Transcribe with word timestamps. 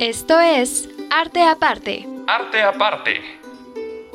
Esto 0.00 0.40
es 0.40 0.88
Arte 1.10 1.42
Aparte. 1.42 2.08
Arte 2.26 2.62
Aparte. 2.62 3.20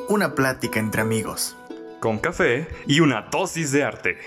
Una 0.10 0.34
plática 0.34 0.80
entre 0.80 1.04
amigos. 1.04 1.56
Con 2.00 2.18
café 2.18 2.68
y 2.88 3.02
una 3.02 3.28
dosis 3.32 3.72
de 3.72 3.84
arte. 3.84 4.18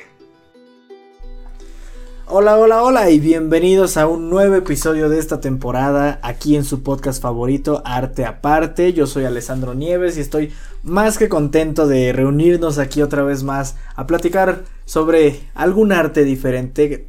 Hola, 2.26 2.56
hola, 2.58 2.84
hola 2.84 3.10
y 3.10 3.18
bienvenidos 3.18 3.96
a 3.96 4.06
un 4.06 4.30
nuevo 4.30 4.54
episodio 4.54 5.08
de 5.08 5.18
esta 5.18 5.40
temporada 5.40 6.20
aquí 6.22 6.54
en 6.54 6.62
su 6.62 6.84
podcast 6.84 7.20
favorito 7.20 7.82
Arte 7.84 8.24
Aparte. 8.24 8.92
Yo 8.92 9.08
soy 9.08 9.24
Alessandro 9.24 9.74
Nieves 9.74 10.16
y 10.16 10.20
estoy 10.20 10.52
más 10.84 11.18
que 11.18 11.28
contento 11.28 11.88
de 11.88 12.12
reunirnos 12.12 12.78
aquí 12.78 13.02
otra 13.02 13.24
vez 13.24 13.42
más 13.42 13.76
a 13.96 14.06
platicar 14.06 14.62
sobre 14.84 15.40
algún 15.56 15.90
arte 15.90 16.22
diferente. 16.22 17.08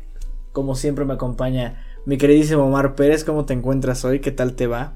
Como 0.53 0.73
siempre 0.73 1.05
me 1.05 1.13
acompaña 1.13 1.85
mi 2.09 2.17
queridísimo 2.17 2.63
Omar 2.63 2.95
Pérez, 2.95 3.23
¿cómo 3.23 3.45
te 3.45 3.53
encuentras 3.53 4.03
hoy? 4.03 4.19
¿Qué 4.19 4.31
tal 4.31 4.55
te 4.55 4.65
va? 4.65 4.95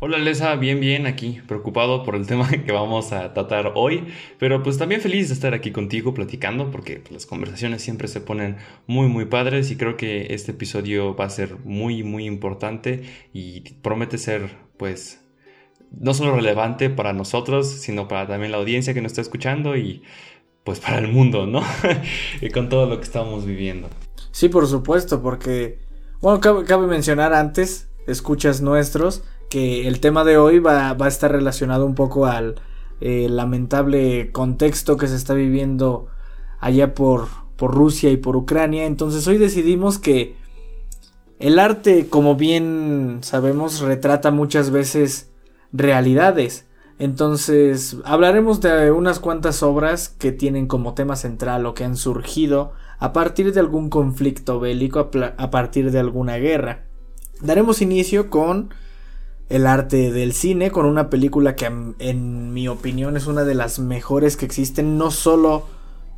Hola 0.00 0.18
Lesa, 0.18 0.54
bien, 0.56 0.78
bien 0.78 1.06
aquí, 1.06 1.40
preocupado 1.48 2.04
por 2.04 2.14
el 2.14 2.26
tema 2.26 2.46
que 2.46 2.72
vamos 2.72 3.14
a 3.14 3.32
tratar 3.32 3.72
hoy, 3.74 4.04
pero 4.38 4.62
pues 4.62 4.76
también 4.76 5.00
feliz 5.00 5.28
de 5.28 5.34
estar 5.34 5.54
aquí 5.54 5.70
contigo 5.70 6.12
platicando 6.12 6.70
porque 6.70 6.96
pues, 6.96 7.10
las 7.10 7.24
conversaciones 7.24 7.80
siempre 7.80 8.06
se 8.08 8.20
ponen 8.20 8.58
muy, 8.86 9.08
muy 9.08 9.24
padres 9.24 9.70
y 9.70 9.78
creo 9.78 9.96
que 9.96 10.34
este 10.34 10.50
episodio 10.50 11.16
va 11.16 11.24
a 11.24 11.30
ser 11.30 11.56
muy, 11.64 12.02
muy 12.02 12.26
importante 12.26 13.04
y 13.32 13.62
promete 13.80 14.18
ser 14.18 14.50
pues 14.76 15.24
no 15.90 16.12
solo 16.12 16.36
relevante 16.36 16.90
para 16.90 17.14
nosotros, 17.14 17.66
sino 17.80 18.08
para 18.08 18.26
también 18.26 18.52
la 18.52 18.58
audiencia 18.58 18.92
que 18.92 19.00
nos 19.00 19.12
está 19.12 19.22
escuchando 19.22 19.74
y 19.74 20.02
pues 20.64 20.80
para 20.80 20.98
el 20.98 21.08
mundo, 21.08 21.46
¿no? 21.46 21.62
y 22.42 22.50
con 22.50 22.68
todo 22.68 22.84
lo 22.84 22.98
que 22.98 23.04
estamos 23.04 23.46
viviendo. 23.46 23.88
Sí, 24.32 24.48
por 24.48 24.66
supuesto, 24.66 25.22
porque 25.22 25.78
bueno, 26.24 26.40
cabe, 26.40 26.86
mencionar 26.86 27.34
antes, 27.34 27.90
escuchas 28.06 28.62
nuestros, 28.62 29.22
que 29.50 29.86
el 29.86 30.00
tema 30.00 30.24
de 30.24 30.38
hoy 30.38 30.58
va, 30.58 30.96
a 30.98 31.06
estar 31.08 31.30
relacionado 31.30 31.84
un 31.84 31.94
poco 31.94 32.24
al 32.24 32.54
eh, 33.02 33.26
lamentable 33.28 34.32
contexto 34.32 34.96
que 34.96 35.06
se 35.06 35.16
está 35.16 35.34
viviendo 35.34 36.06
allá 36.60 36.94
por, 36.94 37.28
por 37.56 37.74
Rusia 37.74 38.10
y 38.10 38.16
por 38.16 38.36
Ucrania. 38.36 38.86
Entonces 38.86 39.28
hoy 39.28 39.36
decidimos 39.36 39.98
que 39.98 40.34
el 41.40 41.58
arte, 41.58 42.06
como 42.08 42.36
bien 42.36 43.18
sabemos, 43.20 43.80
retrata 43.80 44.30
muchas 44.30 44.70
veces 44.70 45.30
realidades. 45.74 46.64
Entonces 46.98 47.98
hablaremos 48.06 48.62
de 48.62 48.92
unas 48.92 49.18
cuantas 49.18 49.62
obras 49.62 50.08
que 50.08 50.32
tienen 50.32 50.68
como 50.68 50.94
tema 50.94 51.16
central 51.16 51.66
o 51.66 51.74
que 51.74 51.84
han 51.84 51.98
surgido 51.98 52.72
a 52.98 53.12
partir 53.12 53.52
de 53.52 53.60
algún 53.60 53.90
conflicto 53.90 54.60
bélico, 54.60 55.10
a 55.36 55.50
partir 55.50 55.90
de 55.90 55.98
alguna 55.98 56.36
guerra. 56.36 56.84
Daremos 57.40 57.82
inicio 57.82 58.30
con 58.30 58.72
el 59.48 59.66
arte 59.66 60.10
del 60.10 60.32
cine, 60.32 60.70
con 60.70 60.86
una 60.86 61.10
película 61.10 61.56
que 61.56 61.66
en 61.66 62.52
mi 62.52 62.68
opinión 62.68 63.16
es 63.16 63.26
una 63.26 63.44
de 63.44 63.54
las 63.54 63.78
mejores 63.78 64.36
que 64.36 64.46
existen, 64.46 64.96
no 64.96 65.10
solo 65.10 65.66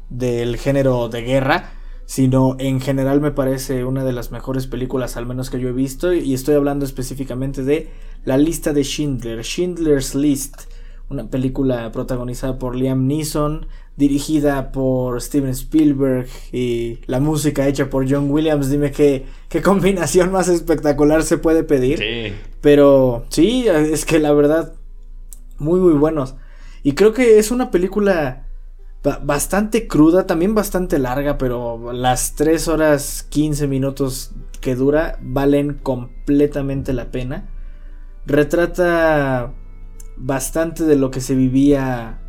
del 0.08 0.56
género 0.56 1.08
de 1.08 1.22
guerra, 1.22 1.70
sino 2.04 2.56
en 2.60 2.80
general 2.80 3.20
me 3.20 3.32
parece 3.32 3.84
una 3.84 4.04
de 4.04 4.12
las 4.12 4.30
mejores 4.30 4.68
películas 4.68 5.16
al 5.16 5.26
menos 5.26 5.50
que 5.50 5.58
yo 5.58 5.68
he 5.68 5.72
visto 5.72 6.14
y 6.14 6.34
estoy 6.34 6.54
hablando 6.54 6.84
específicamente 6.84 7.64
de 7.64 7.90
La 8.24 8.38
lista 8.38 8.72
de 8.72 8.84
Schindler, 8.84 9.42
Schindler's 9.42 10.14
List, 10.14 10.62
una 11.08 11.28
película 11.30 11.90
protagonizada 11.92 12.58
por 12.58 12.74
Liam 12.76 13.06
Neeson, 13.06 13.66
dirigida 13.96 14.72
por 14.72 15.20
Steven 15.22 15.50
Spielberg 15.50 16.26
y 16.52 16.98
la 17.06 17.20
música 17.20 17.66
hecha 17.66 17.88
por 17.88 18.10
John 18.10 18.30
Williams. 18.30 18.70
Dime 18.70 18.90
qué, 18.90 19.26
qué 19.48 19.62
combinación 19.62 20.32
más 20.32 20.48
espectacular 20.48 21.22
se 21.22 21.38
puede 21.38 21.64
pedir. 21.64 21.98
Sí. 21.98 22.34
Pero 22.60 23.24
sí, 23.28 23.66
es 23.68 24.04
que 24.04 24.18
la 24.18 24.32
verdad, 24.32 24.74
muy, 25.58 25.80
muy 25.80 25.94
buenos. 25.94 26.34
Y 26.82 26.92
creo 26.92 27.12
que 27.12 27.38
es 27.38 27.50
una 27.50 27.70
película 27.70 28.46
bastante 29.22 29.86
cruda, 29.86 30.26
también 30.26 30.54
bastante 30.54 30.98
larga, 30.98 31.38
pero 31.38 31.92
las 31.92 32.34
3 32.34 32.68
horas 32.68 33.24
15 33.28 33.68
minutos 33.68 34.32
que 34.60 34.74
dura 34.74 35.18
valen 35.20 35.74
completamente 35.74 36.92
la 36.92 37.10
pena. 37.10 37.48
Retrata 38.26 39.52
bastante 40.16 40.84
de 40.84 40.96
lo 40.96 41.10
que 41.10 41.20
se 41.20 41.34
vivía 41.34 42.20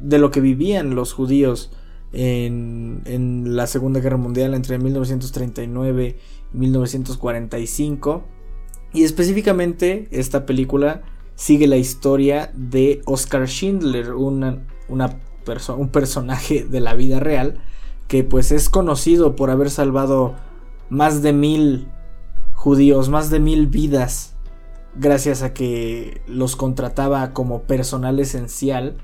de 0.00 0.18
lo 0.18 0.30
que 0.30 0.40
vivían 0.40 0.94
los 0.94 1.12
judíos 1.12 1.70
en, 2.12 3.02
en 3.04 3.56
la 3.56 3.66
Segunda 3.66 4.00
Guerra 4.00 4.16
Mundial 4.16 4.54
entre 4.54 4.78
1939 4.78 6.16
y 6.52 6.56
1945. 6.56 8.24
Y 8.92 9.04
específicamente 9.04 10.08
esta 10.10 10.46
película 10.46 11.02
sigue 11.34 11.66
la 11.66 11.76
historia 11.76 12.52
de 12.54 13.02
Oscar 13.06 13.48
Schindler, 13.48 14.14
una, 14.14 14.64
una 14.88 15.18
un 15.76 15.88
personaje 15.90 16.64
de 16.64 16.80
la 16.80 16.94
vida 16.94 17.20
real 17.20 17.60
que 18.08 18.24
pues 18.24 18.52
es 18.52 18.68
conocido 18.68 19.36
por 19.36 19.50
haber 19.50 19.70
salvado 19.70 20.34
más 20.88 21.22
de 21.22 21.32
mil 21.32 21.88
judíos, 22.54 23.08
más 23.08 23.30
de 23.30 23.40
mil 23.40 23.66
vidas, 23.66 24.33
gracias 24.96 25.42
a 25.42 25.52
que 25.52 26.20
los 26.26 26.56
contrataba 26.56 27.32
como 27.32 27.62
personal 27.62 28.18
esencial 28.20 28.96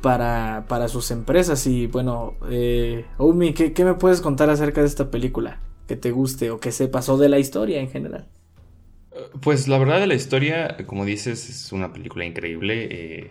para, 0.00 0.64
para 0.68 0.88
sus 0.88 1.10
empresas. 1.10 1.66
Y 1.66 1.86
bueno, 1.86 2.34
eh, 2.50 3.04
Omi, 3.18 3.52
¿qué, 3.52 3.84
me 3.84 3.94
puedes 3.94 4.20
contar 4.20 4.50
acerca 4.50 4.80
de 4.80 4.86
esta 4.86 5.10
película? 5.10 5.60
Que 5.86 5.96
te 5.96 6.10
guste 6.10 6.50
o 6.50 6.60
que 6.60 6.72
sepas, 6.72 7.08
o 7.08 7.16
de 7.16 7.28
la 7.28 7.38
historia 7.38 7.80
en 7.80 7.88
general. 7.90 8.26
Pues 9.40 9.66
la 9.66 9.78
verdad 9.78 9.98
de 9.98 10.06
la 10.06 10.14
historia, 10.14 10.76
como 10.86 11.04
dices, 11.04 11.48
es 11.48 11.72
una 11.72 11.92
película 11.92 12.24
increíble. 12.24 12.88
Eh, 12.90 13.30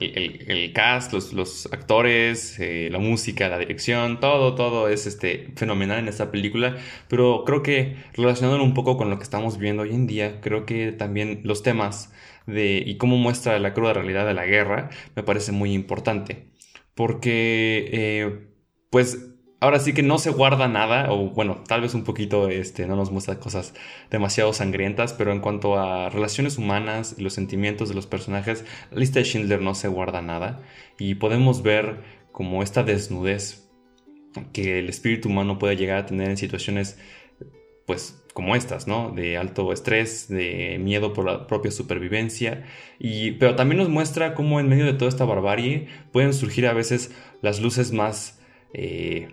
el, 0.00 0.72
cast, 0.72 1.12
los, 1.12 1.66
actores, 1.72 2.58
eh, 2.58 2.88
la 2.90 2.98
música, 2.98 3.48
la 3.48 3.58
dirección, 3.58 4.20
todo, 4.20 4.54
todo 4.54 4.88
es 4.88 5.06
este, 5.06 5.52
fenomenal 5.56 5.98
en 6.00 6.08
esta 6.08 6.30
película. 6.30 6.76
Pero 7.08 7.44
creo 7.44 7.62
que 7.62 7.96
relacionándolo 8.14 8.64
un 8.64 8.74
poco 8.74 8.96
con 8.96 9.10
lo 9.10 9.18
que 9.18 9.24
estamos 9.24 9.58
viendo 9.58 9.82
hoy 9.84 9.94
en 9.94 10.06
día, 10.06 10.40
creo 10.40 10.66
que 10.66 10.92
también 10.92 11.40
los 11.44 11.62
temas 11.62 12.12
de, 12.46 12.82
y 12.84 12.96
cómo 12.98 13.16
muestra 13.16 13.58
la 13.58 13.74
cruda 13.74 13.92
realidad 13.94 14.26
de 14.26 14.34
la 14.34 14.46
guerra 14.46 14.90
me 15.16 15.22
parece 15.22 15.52
muy 15.52 15.72
importante. 15.72 16.48
Porque, 16.94 17.88
eh, 17.92 18.48
pues, 18.90 19.33
ahora 19.64 19.78
sí 19.78 19.94
que 19.94 20.02
no 20.02 20.18
se 20.18 20.28
guarda 20.28 20.68
nada, 20.68 21.10
o 21.10 21.30
bueno, 21.30 21.62
tal 21.66 21.80
vez 21.80 21.94
un 21.94 22.04
poquito 22.04 22.50
este, 22.50 22.86
no 22.86 22.96
nos 22.96 23.10
muestra 23.10 23.40
cosas 23.40 23.72
demasiado 24.10 24.52
sangrientas, 24.52 25.14
pero 25.14 25.32
en 25.32 25.40
cuanto 25.40 25.78
a 25.78 26.10
relaciones 26.10 26.58
humanas 26.58 27.14
y 27.16 27.22
los 27.22 27.32
sentimientos 27.32 27.88
de 27.88 27.94
los 27.94 28.06
personajes, 28.06 28.66
la 28.90 28.98
lista 29.00 29.20
de 29.20 29.24
Schindler 29.24 29.62
no 29.62 29.74
se 29.74 29.88
guarda 29.88 30.20
nada. 30.20 30.60
Y 30.98 31.14
podemos 31.14 31.62
ver 31.62 32.02
como 32.30 32.62
esta 32.62 32.82
desnudez 32.82 33.70
que 34.52 34.80
el 34.80 34.90
espíritu 34.90 35.30
humano 35.30 35.58
puede 35.58 35.76
llegar 35.76 35.96
a 35.96 36.06
tener 36.06 36.28
en 36.28 36.36
situaciones, 36.36 36.98
pues, 37.86 38.22
como 38.34 38.56
estas, 38.56 38.86
¿no? 38.86 39.12
De 39.12 39.38
alto 39.38 39.72
estrés, 39.72 40.28
de 40.28 40.78
miedo 40.78 41.14
por 41.14 41.24
la 41.24 41.46
propia 41.46 41.70
supervivencia. 41.70 42.66
Y, 42.98 43.32
pero 43.32 43.56
también 43.56 43.78
nos 43.78 43.88
muestra 43.88 44.34
cómo 44.34 44.60
en 44.60 44.68
medio 44.68 44.84
de 44.84 44.92
toda 44.92 45.08
esta 45.08 45.24
barbarie 45.24 45.86
pueden 46.12 46.34
surgir 46.34 46.66
a 46.66 46.74
veces 46.74 47.12
las 47.40 47.60
luces 47.60 47.92
más 47.92 48.40
eh, 48.74 49.28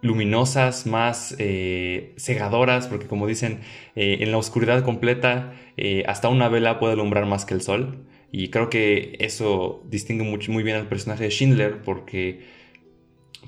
luminosas, 0.00 0.86
más 0.86 1.34
eh, 1.38 2.14
cegadoras, 2.16 2.86
porque 2.86 3.06
como 3.06 3.26
dicen, 3.26 3.60
eh, 3.96 4.18
en 4.20 4.30
la 4.30 4.38
oscuridad 4.38 4.84
completa 4.84 5.54
hasta 6.06 6.28
una 6.28 6.48
vela 6.48 6.80
puede 6.80 6.94
alumbrar 6.94 7.26
más 7.26 7.44
que 7.44 7.54
el 7.54 7.60
sol. 7.60 8.04
Y 8.30 8.48
creo 8.48 8.68
que 8.68 9.16
eso 9.20 9.82
distingue 9.88 10.24
muy, 10.24 10.40
muy 10.48 10.62
bien 10.62 10.76
al 10.76 10.88
personaje 10.88 11.24
de 11.24 11.30
Schindler, 11.30 11.82
porque, 11.82 12.40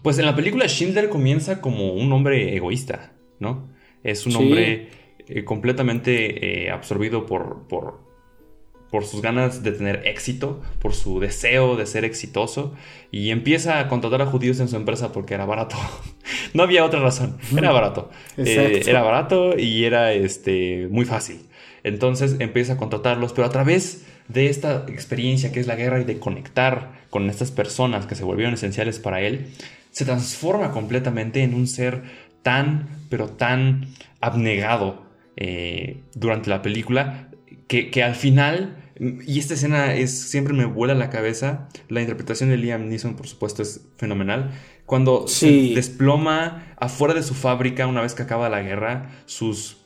pues 0.03 0.19
en 0.19 0.27
la 0.27 0.34
película 0.34 0.66
Schindler 0.69 1.09
comienza 1.09 1.60
como 1.60 1.92
un 1.92 2.13
hombre 2.13 2.57
egoísta, 2.57 3.13
¿no? 3.41 3.69
Es 4.03 4.27
un 4.27 4.36
hombre 4.36 4.89
eh, 5.33 5.45
completamente 5.45 6.65
eh, 6.65 6.71
absorbido 6.71 7.25
por, 7.27 7.69
por, 7.69 8.09
por, 8.91 9.04
sus 9.04 9.22
ganas 9.22 9.63
de 9.63 9.72
tener 9.72 10.07
éxito, 10.07 10.60
por 10.81 10.95
su 10.95 11.21
deseo 11.21 11.77
de 11.77 11.87
ser 11.87 12.04
exitoso, 12.04 12.75
y 13.10 13.31
empieza 13.31 13.78
a 13.78 13.89
contratar 13.89 14.22
a 14.22 14.27
judíos 14.27 14.60
en 14.60 14.69
su 14.69 14.77
empresa 14.77 15.13
porque 15.13 15.34
era 15.34 15.45
barato. 15.45 15.77
no 16.54 16.63
había 16.63 16.84
otra 16.84 17.01
razón, 17.01 17.39
era 17.57 17.72
barato. 17.72 18.10
Eh, 18.37 18.83
era 18.87 19.03
barato 19.03 19.59
y 19.59 19.84
era 19.84 20.13
este, 20.13 20.89
muy 20.91 21.04
fácil. 21.04 21.41
Entonces 21.83 22.37
empieza 22.41 22.75
a 22.75 22.77
contratarlos, 22.77 23.33
pero 23.33 23.47
a 23.47 23.51
través 23.51 24.04
de 24.28 24.48
esta 24.48 24.84
experiencia 24.89 25.51
que 25.51 25.60
es 25.60 25.66
la 25.66 25.77
guerra 25.77 26.01
y 26.01 26.04
de 26.04 26.19
conectar 26.19 27.01
con 27.10 27.28
estas 27.28 27.51
personas 27.51 28.07
que 28.07 28.15
se 28.15 28.25
volvieron 28.25 28.54
esenciales 28.54 28.98
para 28.98 29.21
él, 29.21 29.48
se 29.91 30.04
transforma 30.04 30.71
completamente 30.71 31.42
en 31.42 31.54
un 31.54 31.66
ser 31.66 32.03
tan, 32.42 32.89
pero 33.09 33.28
tan 33.28 33.89
abnegado 34.21 35.04
eh, 35.37 36.03
durante 36.15 36.51
la 36.51 36.63
película 36.63 37.29
que, 37.71 38.03
al 38.03 38.17
final, 38.17 38.77
y 38.99 39.39
esta 39.39 39.55
escena 39.55 39.95
es, 39.95 40.28
siempre 40.28 40.55
me 40.55 40.65
vuela 40.65 40.95
la 40.95 41.09
cabeza, 41.09 41.69
la 41.89 42.01
interpretación 42.01 42.51
de 42.51 42.57
Liam 42.57 42.89
Neeson 42.89 43.15
por 43.15 43.28
supuesto 43.28 43.63
es 43.63 43.87
fenomenal, 43.97 44.51
cuando 44.87 45.28
se 45.28 45.72
desploma 45.77 46.75
afuera 46.78 47.15
de 47.15 47.22
su 47.22 47.34
fábrica 47.34 47.87
una 47.87 48.03
vez 48.03 48.15
que 48.15 48.25
acaba 48.25 48.49
la 48.49 48.61
guerra, 48.63 49.13
sus 49.27 49.77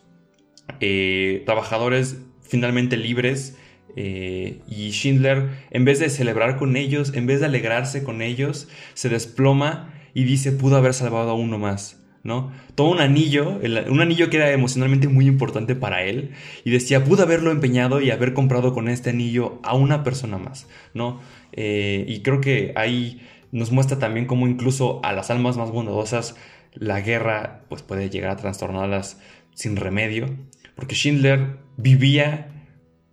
eh, 0.81 1.43
trabajadores 1.45 2.23
finalmente 2.41 2.97
libres 2.97 3.59
eh, 3.97 4.63
y 4.67 4.93
Schindler, 4.93 5.51
en 5.71 5.85
vez 5.85 6.01
de 6.01 6.09
celebrar 6.09 6.57
con 6.57 6.77
ellos, 6.77 7.13
en 7.15 7.27
vez 7.27 7.41
de 7.41 7.47
alegrarse 7.47 8.03
con 8.03 8.23
ellos, 8.23 8.67
se 8.95 9.11
desploma 9.11 9.93
y 10.15 10.25
dice, 10.25 10.53
pudo 10.53 10.77
haber 10.77 10.95
salvado 10.95 11.33
a 11.33 11.35
uno 11.35 11.59
más. 11.59 12.03
¿No? 12.25 12.51
Todo 12.75 12.89
un 12.89 13.01
anillo, 13.01 13.61
un 13.89 14.01
anillo 14.01 14.31
que 14.31 14.39
era 14.39 14.51
emocionalmente 14.51 15.09
muy 15.09 15.27
importante 15.27 15.77
para 15.77 16.03
él, 16.03 16.31
y 16.65 16.71
decía, 16.71 17.05
pudo 17.05 17.23
haberlo 17.23 17.53
empeñado 17.53 18.01
y 18.01 18.11
haber 18.11 18.33
comprado 18.33 18.73
con 18.73 18.89
este 18.89 19.11
anillo 19.11 19.61
a 19.63 19.77
una 19.77 20.03
persona 20.03 20.39
más, 20.39 20.67
¿no? 20.95 21.21
Eh, 21.53 22.05
y 22.09 22.23
creo 22.23 22.41
que 22.41 22.73
ahí 22.77 23.21
nos 23.53 23.71
muestra 23.71 23.99
también 23.99 24.27
cómo 24.27 24.49
incluso 24.49 25.01
a 25.05 25.13
las 25.13 25.31
almas 25.31 25.57
más 25.57 25.71
bondadosas 25.71 26.35
la 26.73 27.01
guerra 27.01 27.61
pues, 27.69 27.83
puede 27.83 28.11
llegar 28.11 28.31
a 28.31 28.37
trastornarlas 28.37 29.21
sin 29.55 29.77
remedio, 29.77 30.27
porque 30.75 30.97
Schindler 30.97 31.59
vivía 31.77 32.49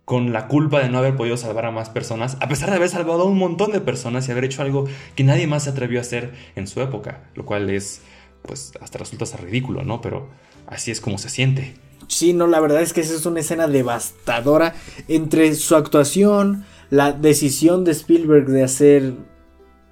con 0.04 0.32
la 0.32 0.48
culpa 0.48 0.80
de 0.80 0.88
no 0.88 0.98
haber 0.98 1.16
podido 1.16 1.36
salvar 1.36 1.66
a 1.66 1.70
más 1.70 1.90
personas, 1.90 2.36
a 2.40 2.48
pesar 2.48 2.70
de 2.70 2.76
haber 2.76 2.88
salvado 2.88 3.22
a 3.22 3.26
un 3.26 3.38
montón 3.38 3.70
de 3.70 3.80
personas 3.80 4.26
y 4.26 4.32
haber 4.32 4.44
hecho 4.44 4.62
algo 4.62 4.88
que 5.14 5.22
nadie 5.22 5.46
más 5.46 5.64
se 5.64 5.70
atrevió 5.70 5.98
a 5.98 6.02
hacer 6.02 6.32
en 6.56 6.66
su 6.66 6.80
época, 6.80 7.24
lo 7.34 7.44
cual 7.46 7.70
es, 7.70 8.02
pues, 8.42 8.72
hasta 8.80 8.98
resulta 8.98 9.24
hasta 9.24 9.38
ridículo, 9.38 9.84
¿no? 9.84 10.00
Pero 10.00 10.28
así 10.66 10.90
es 10.90 11.00
como 11.00 11.18
se 11.18 11.28
siente. 11.28 11.74
Sí, 12.08 12.32
no, 12.32 12.46
la 12.46 12.60
verdad 12.60 12.82
es 12.82 12.92
que 12.92 13.00
esa 13.00 13.14
es 13.14 13.26
una 13.26 13.40
escena 13.40 13.68
devastadora 13.68 14.74
entre 15.08 15.54
su 15.54 15.76
actuación, 15.76 16.64
la 16.90 17.12
decisión 17.12 17.84
de 17.84 17.92
Spielberg 17.92 18.46
de 18.46 18.64
hacer 18.64 19.14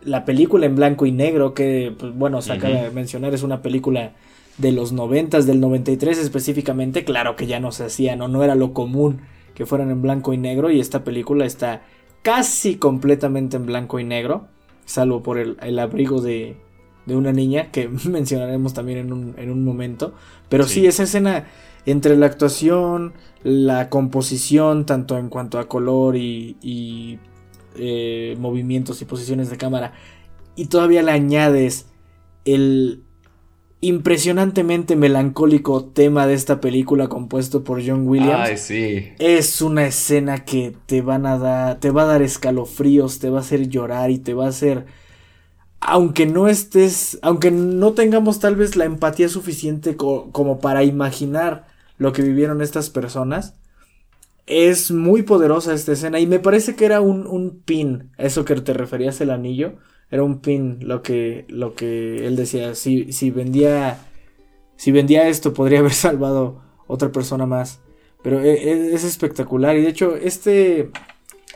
la 0.02 0.24
película 0.24 0.66
en 0.66 0.76
blanco 0.76 1.06
y 1.06 1.12
negro, 1.12 1.54
que, 1.54 1.94
pues, 1.98 2.14
bueno, 2.14 2.42
se 2.42 2.52
acaba 2.52 2.82
de 2.82 2.90
mencionar, 2.90 3.34
es 3.34 3.42
una 3.42 3.62
película 3.62 4.12
de 4.58 4.72
los 4.72 4.92
noventas, 4.92 5.46
del 5.46 5.60
93 5.60 6.18
específicamente, 6.18 7.04
claro 7.04 7.36
que 7.36 7.46
ya 7.46 7.60
no 7.60 7.72
se 7.72 7.84
hacía, 7.84 8.16
no, 8.16 8.28
no 8.28 8.44
era 8.44 8.54
lo 8.54 8.74
común 8.74 9.22
que 9.54 9.66
fueran 9.66 9.90
en 9.90 10.02
blanco 10.02 10.32
y 10.32 10.38
negro 10.38 10.70
y 10.70 10.80
esta 10.80 11.04
película 11.04 11.44
está 11.44 11.82
casi 12.22 12.76
completamente 12.76 13.56
en 13.56 13.66
blanco 13.66 13.98
y 13.98 14.04
negro, 14.04 14.48
salvo 14.84 15.22
por 15.22 15.38
el, 15.38 15.78
abrigo 15.78 16.20
de, 16.20 16.56
de, 17.10 17.16
una 17.16 17.32
niña 17.32 17.70
que 17.70 17.88
mencionaremos 18.04 18.74
también 18.74 18.98
en 18.98 19.12
un, 19.12 19.34
en 19.36 19.50
un 19.50 19.64
momento, 19.64 20.14
pero 20.48 20.64
sí. 20.64 20.86
esa 20.86 21.02
escena 21.02 21.46
entre 21.86 22.16
la 22.16 22.26
actuación, 22.26 23.14
la 23.42 23.88
composición, 23.88 24.86
tanto 24.86 25.18
en 25.18 25.28
cuanto 25.28 25.58
a 25.58 25.68
color 25.68 26.16
y, 26.16 26.56
y 26.62 27.18
eh, 27.76 28.36
movimientos 28.38 29.00
y 29.02 29.04
posiciones 29.04 29.50
de 29.50 29.56
cámara, 29.56 29.92
y 30.56 30.66
todavía 30.66 31.02
le 31.02 31.12
añades 31.12 31.86
el 32.44 33.02
impresionantemente 33.82 34.94
melancólico 34.94 35.84
tema 35.84 36.26
de 36.26 36.34
esta 36.34 36.60
película 36.60 37.08
compuesto 37.08 37.64
por 37.64 37.84
John 37.84 38.06
Williams. 38.06 38.70
Es 39.18 39.62
una 39.62 39.86
escena 39.86 40.44
que 40.44 40.74
te 40.86 41.00
van 41.00 41.24
a 41.26 41.38
dar, 41.38 41.80
te 41.80 41.90
va 41.90 42.02
a 42.02 42.06
dar 42.06 42.22
escalofríos, 42.22 43.18
te 43.18 43.30
va 43.30 43.38
a 43.38 43.40
hacer 43.40 43.68
llorar 43.68 44.10
y 44.10 44.18
te 44.18 44.34
va 44.34 44.46
a 44.46 44.48
hacer 44.48 44.86
aunque 45.80 46.26
no 46.26 46.48
estés, 46.48 47.18
aunque 47.22 47.50
no 47.50 47.92
tengamos 47.92 48.40
tal 48.40 48.56
vez 48.56 48.76
la 48.76 48.84
empatía 48.84 49.28
suficiente 49.28 49.96
como 49.96 50.60
para 50.60 50.84
imaginar 50.84 51.66
lo 51.98 52.12
que 52.12 52.22
vivieron 52.22 52.62
estas 52.62 52.90
personas, 52.90 53.54
es 54.46 54.90
muy 54.90 55.22
poderosa 55.22 55.74
esta 55.74 55.92
escena 55.92 56.18
y 56.20 56.26
me 56.26 56.40
parece 56.40 56.74
que 56.74 56.84
era 56.84 57.00
un, 57.00 57.26
un 57.26 57.60
pin, 57.60 58.10
eso 58.18 58.44
que 58.44 58.54
te 58.56 58.72
referías 58.72 59.20
el 59.20 59.30
anillo, 59.30 59.74
era 60.10 60.24
un 60.24 60.40
pin 60.40 60.78
lo 60.80 61.02
que, 61.02 61.44
lo 61.48 61.74
que 61.74 62.26
él 62.26 62.36
decía. 62.36 62.74
Si, 62.74 63.12
si 63.12 63.30
vendía. 63.30 63.98
Si 64.76 64.92
vendía 64.92 65.28
esto, 65.28 65.54
podría 65.54 65.80
haber 65.80 65.92
salvado 65.94 66.62
otra 66.86 67.12
persona 67.12 67.46
más. 67.46 67.80
Pero 68.22 68.40
e, 68.40 68.52
e, 68.54 68.94
es, 68.94 69.04
espectacular. 69.04 69.76
Y 69.76 69.82
de 69.82 69.88
hecho, 69.88 70.16
este. 70.16 70.90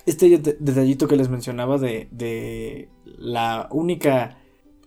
Este 0.07 0.39
detallito 0.61 1.09
que 1.09 1.17
les 1.17 1.31
mencionaba 1.31 1.79
de, 1.79 2.09
de 2.11 2.91
la 3.19 3.69
única. 3.71 4.39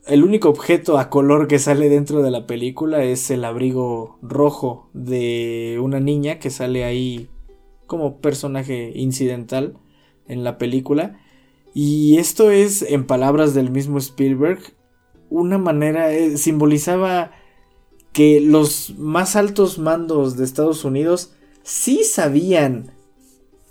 El 0.05 0.23
único 0.23 0.49
objeto 0.49 0.97
a 0.97 1.09
color 1.09 1.47
que 1.47 1.59
sale 1.59 1.89
dentro 1.89 2.21
de 2.21 2.31
la 2.31 2.47
película 2.47 3.03
es 3.03 3.29
el 3.29 3.43
abrigo 3.43 4.17
rojo 4.21 4.89
de 4.93 5.79
una 5.81 5.99
niña 5.99 6.39
que 6.39 6.49
sale 6.49 6.85
ahí 6.85 7.29
como 7.87 8.21
personaje 8.21 8.93
incidental 8.95 9.77
en 10.27 10.43
la 10.45 10.57
película. 10.57 11.19
Y 11.73 12.17
esto 12.17 12.51
es, 12.51 12.81
en 12.83 13.05
palabras 13.05 13.53
del 13.53 13.69
mismo 13.69 13.97
Spielberg, 13.97 14.59
una 15.29 15.57
manera, 15.57 16.11
eh, 16.13 16.37
simbolizaba 16.37 17.31
que 18.13 18.39
los 18.39 18.97
más 18.97 19.35
altos 19.35 19.77
mandos 19.77 20.37
de 20.37 20.45
Estados 20.45 20.85
Unidos 20.85 21.33
sí 21.63 22.03
sabían 22.03 22.96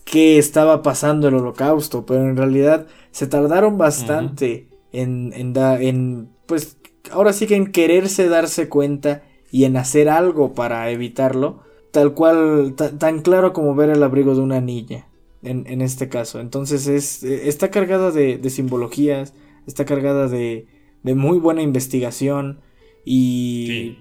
que 0.06 0.38
estaba 0.38 0.84
pasando 0.84 1.26
el 1.26 1.34
holocausto, 1.34 2.06
pero 2.06 2.28
en 2.28 2.36
realidad 2.36 2.86
se 3.10 3.26
tardaron 3.26 3.76
bastante 3.76 4.68
en, 4.92 5.32
en, 5.34 5.52
en, 5.56 6.28
pues, 6.46 6.78
ahora 7.10 7.32
sí 7.32 7.48
que 7.48 7.56
en 7.56 7.72
quererse 7.72 8.28
darse 8.28 8.68
cuenta 8.68 9.24
y 9.50 9.64
en 9.64 9.76
hacer 9.76 10.08
algo 10.08 10.54
para 10.54 10.88
evitarlo, 10.92 11.58
tal 11.90 12.14
cual, 12.14 12.76
tan 12.76 13.20
claro 13.20 13.52
como 13.52 13.74
ver 13.74 13.90
el 13.90 14.02
abrigo 14.02 14.36
de 14.36 14.42
una 14.42 14.60
niña 14.60 15.08
en, 15.42 15.82
este 15.82 16.08
caso. 16.08 16.38
Entonces 16.38 16.86
es, 16.86 17.24
está 17.24 17.72
cargada 17.72 18.12
de, 18.12 18.48
simbologías, 18.48 19.34
está 19.66 19.84
cargada 19.86 20.28
de, 20.28 20.68
de 21.02 21.14
muy 21.16 21.38
buena 21.38 21.62
investigación 21.62 22.60
y 23.04 23.98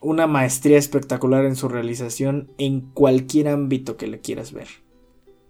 una 0.00 0.28
maestría 0.28 0.78
espectacular 0.78 1.44
en 1.44 1.56
su 1.56 1.68
realización 1.68 2.52
en 2.56 2.82
cualquier 2.82 3.48
ámbito 3.48 3.96
que 3.96 4.06
le 4.06 4.20
quieras 4.20 4.52
ver. 4.52 4.68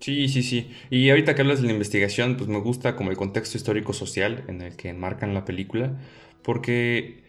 Sí, 0.00 0.28
sí, 0.28 0.42
sí. 0.42 0.70
Y 0.88 1.10
ahorita 1.10 1.34
que 1.34 1.42
hablas 1.42 1.60
de 1.60 1.66
la 1.66 1.74
investigación, 1.74 2.36
pues 2.36 2.48
me 2.48 2.58
gusta 2.58 2.96
como 2.96 3.10
el 3.10 3.18
contexto 3.18 3.58
histórico-social 3.58 4.44
en 4.48 4.62
el 4.62 4.74
que 4.76 4.88
enmarcan 4.88 5.34
la 5.34 5.44
película, 5.44 5.98
porque 6.42 7.22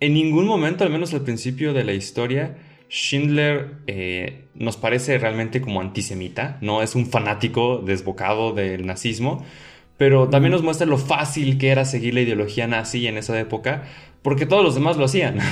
en 0.00 0.14
ningún 0.14 0.46
momento, 0.46 0.84
al 0.84 0.90
menos 0.90 1.12
al 1.12 1.22
principio 1.22 1.74
de 1.74 1.84
la 1.84 1.92
historia, 1.92 2.56
Schindler 2.88 3.76
eh, 3.86 4.44
nos 4.54 4.78
parece 4.78 5.18
realmente 5.18 5.60
como 5.60 5.82
antisemita, 5.82 6.58
no 6.62 6.82
es 6.82 6.94
un 6.94 7.06
fanático 7.06 7.78
desbocado 7.78 8.54
del 8.54 8.86
nazismo, 8.86 9.44
pero 9.98 10.28
también 10.28 10.52
nos 10.52 10.62
muestra 10.62 10.86
lo 10.86 10.98
fácil 10.98 11.58
que 11.58 11.68
era 11.68 11.84
seguir 11.84 12.14
la 12.14 12.22
ideología 12.22 12.66
nazi 12.66 13.06
en 13.06 13.18
esa 13.18 13.38
época, 13.38 13.84
porque 14.24 14.46
todos 14.46 14.64
los 14.64 14.74
demás 14.74 14.96
lo 14.96 15.04
hacían. 15.04 15.38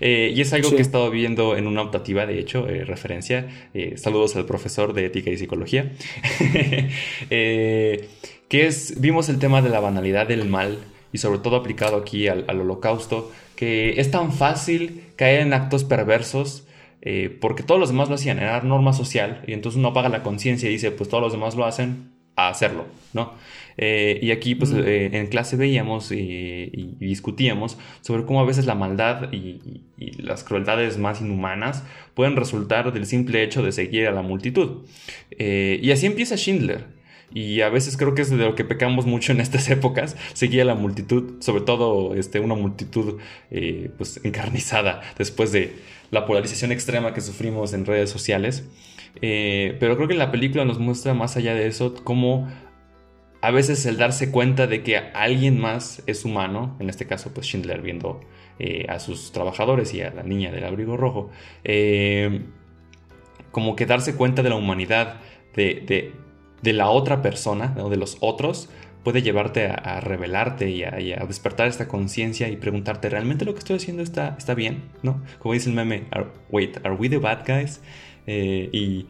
Eh, 0.00 0.32
y 0.34 0.40
es 0.40 0.52
algo 0.52 0.70
que 0.70 0.78
he 0.78 0.80
estado 0.80 1.10
viendo 1.10 1.56
en 1.56 1.66
una 1.66 1.82
optativa, 1.82 2.26
de 2.26 2.38
hecho, 2.38 2.68
eh, 2.68 2.84
referencia. 2.84 3.48
saludos 3.96 4.36
al 4.36 4.44
profesor 4.44 4.92
de 4.92 5.06
ética 5.06 5.30
y 5.30 5.38
psicología. 5.38 5.92
que 7.30 8.08
es, 8.50 9.00
vimos 9.00 9.28
el 9.28 9.38
tema 9.38 9.62
de 9.62 9.70
la 9.70 9.80
banalidad 9.80 10.26
del 10.28 10.48
mal 10.48 10.78
y 11.12 11.18
sobre 11.18 11.38
todo 11.38 11.56
aplicado 11.56 11.96
aquí 11.96 12.28
al 12.28 12.60
holocausto, 12.60 13.32
que 13.56 14.00
es 14.00 14.10
tan 14.10 14.32
fácil 14.32 15.04
caer 15.16 15.40
en 15.40 15.52
actos 15.52 15.84
perversos 15.84 16.64
eh, 17.06 17.36
porque 17.38 17.62
todos 17.62 17.78
los 17.78 17.90
demás 17.90 18.08
lo 18.08 18.14
hacían, 18.14 18.38
era 18.38 18.62
norma 18.62 18.94
social, 18.94 19.42
y 19.46 19.52
entonces 19.52 19.78
uno 19.78 19.88
apaga 19.88 20.08
la 20.08 20.22
conciencia 20.22 20.70
y 20.70 20.72
dice, 20.72 20.90
pues 20.90 21.10
todos 21.10 21.22
los 21.22 21.32
demás 21.32 21.54
lo 21.54 21.66
hacen, 21.66 22.12
a 22.34 22.48
hacerlo, 22.48 22.86
¿no? 23.12 23.34
Eh, 23.76 24.18
y 24.22 24.30
aquí, 24.30 24.54
pues, 24.54 24.72
eh, 24.72 25.10
en 25.12 25.26
clase 25.26 25.56
veíamos 25.56 26.12
y, 26.12 26.96
discutíamos 27.00 27.78
sobre 28.00 28.24
cómo 28.24 28.40
a 28.40 28.44
veces 28.44 28.66
la 28.66 28.74
maldad 28.74 29.32
y, 29.32 29.82
las 30.18 30.44
crueldades 30.44 30.98
más 30.98 31.20
inhumanas 31.20 31.84
pueden 32.14 32.36
resultar 32.36 32.92
del 32.92 33.06
simple 33.06 33.42
hecho 33.42 33.62
de 33.62 33.72
seguir 33.72 34.06
a 34.06 34.12
la 34.12 34.22
multitud. 34.22 34.84
y 35.38 35.90
así 35.90 36.06
empieza 36.06 36.36
Schindler. 36.36 36.86
Y 37.32 37.62
a 37.62 37.68
veces 37.68 37.96
creo 37.96 38.14
que 38.14 38.22
es 38.22 38.30
de 38.30 38.36
lo 38.36 38.54
que 38.54 38.64
pecamos 38.64 39.06
mucho 39.06 39.32
en 39.32 39.40
estas 39.40 39.68
épocas, 39.70 40.16
seguir 40.34 40.60
a 40.62 40.64
la 40.64 40.74
multitud, 40.74 41.42
sobre 41.42 41.62
todo 41.62 42.14
este, 42.14 42.38
una 42.40 42.54
multitud 42.54 43.18
pues, 43.96 44.20
encarnizada 44.24 45.00
después 45.16 45.52
de 45.52 45.74
la 46.10 46.26
polarización 46.26 46.72
extrema 46.72 47.12
que 47.14 47.20
sufrimos 47.20 47.72
en 47.72 47.86
redes 47.86 48.10
sociales. 48.10 48.64
Eh, 49.22 49.76
pero 49.78 49.96
creo 49.96 50.08
que 50.08 50.14
la 50.14 50.30
película 50.30 50.64
nos 50.64 50.78
muestra 50.78 51.14
más 51.14 51.36
allá 51.36 51.54
de 51.54 51.66
eso 51.66 51.94
cómo 52.02 52.48
a 53.44 53.50
veces 53.50 53.84
el 53.84 53.98
darse 53.98 54.30
cuenta 54.30 54.66
de 54.66 54.82
que 54.82 54.96
alguien 54.96 55.60
más 55.60 56.02
es 56.06 56.24
humano, 56.24 56.78
en 56.80 56.88
este 56.88 57.06
caso 57.06 57.34
pues 57.34 57.46
Schindler 57.46 57.82
viendo 57.82 58.20
eh, 58.58 58.86
a 58.88 58.98
sus 58.98 59.32
trabajadores 59.32 59.92
y 59.92 60.00
a 60.00 60.10
la 60.14 60.22
niña 60.22 60.50
del 60.50 60.64
abrigo 60.64 60.96
rojo, 60.96 61.28
eh, 61.62 62.40
como 63.50 63.76
que 63.76 63.84
darse 63.84 64.16
cuenta 64.16 64.42
de 64.42 64.48
la 64.48 64.56
humanidad 64.56 65.20
de, 65.54 66.14
la 66.62 66.88
otra 66.88 67.20
persona, 67.20 67.68
de 67.68 67.96
los 67.98 68.16
otros, 68.20 68.70
puede 69.02 69.20
llevarte 69.20 69.66
a, 69.66 70.00
revelarte 70.00 70.70
y 70.70 70.82
a, 70.82 71.26
despertar 71.26 71.68
esta 71.68 71.86
conciencia 71.86 72.48
y 72.48 72.56
preguntarte, 72.56 73.10
¿realmente 73.10 73.44
lo 73.44 73.52
que 73.52 73.58
estoy 73.58 73.76
haciendo 73.76 74.02
está, 74.02 74.36
está 74.38 74.54
bien? 74.54 74.84
¿No? 75.02 75.22
Como 75.38 75.52
dice 75.52 75.68
el 75.68 75.76
meme, 75.76 76.04
wait, 76.50 76.78
¿are 76.78 76.94
we 76.94 77.10
the 77.10 77.18
bad 77.18 77.44
guys? 77.46 77.82
Eh, 78.26 78.70
y, 78.72 79.06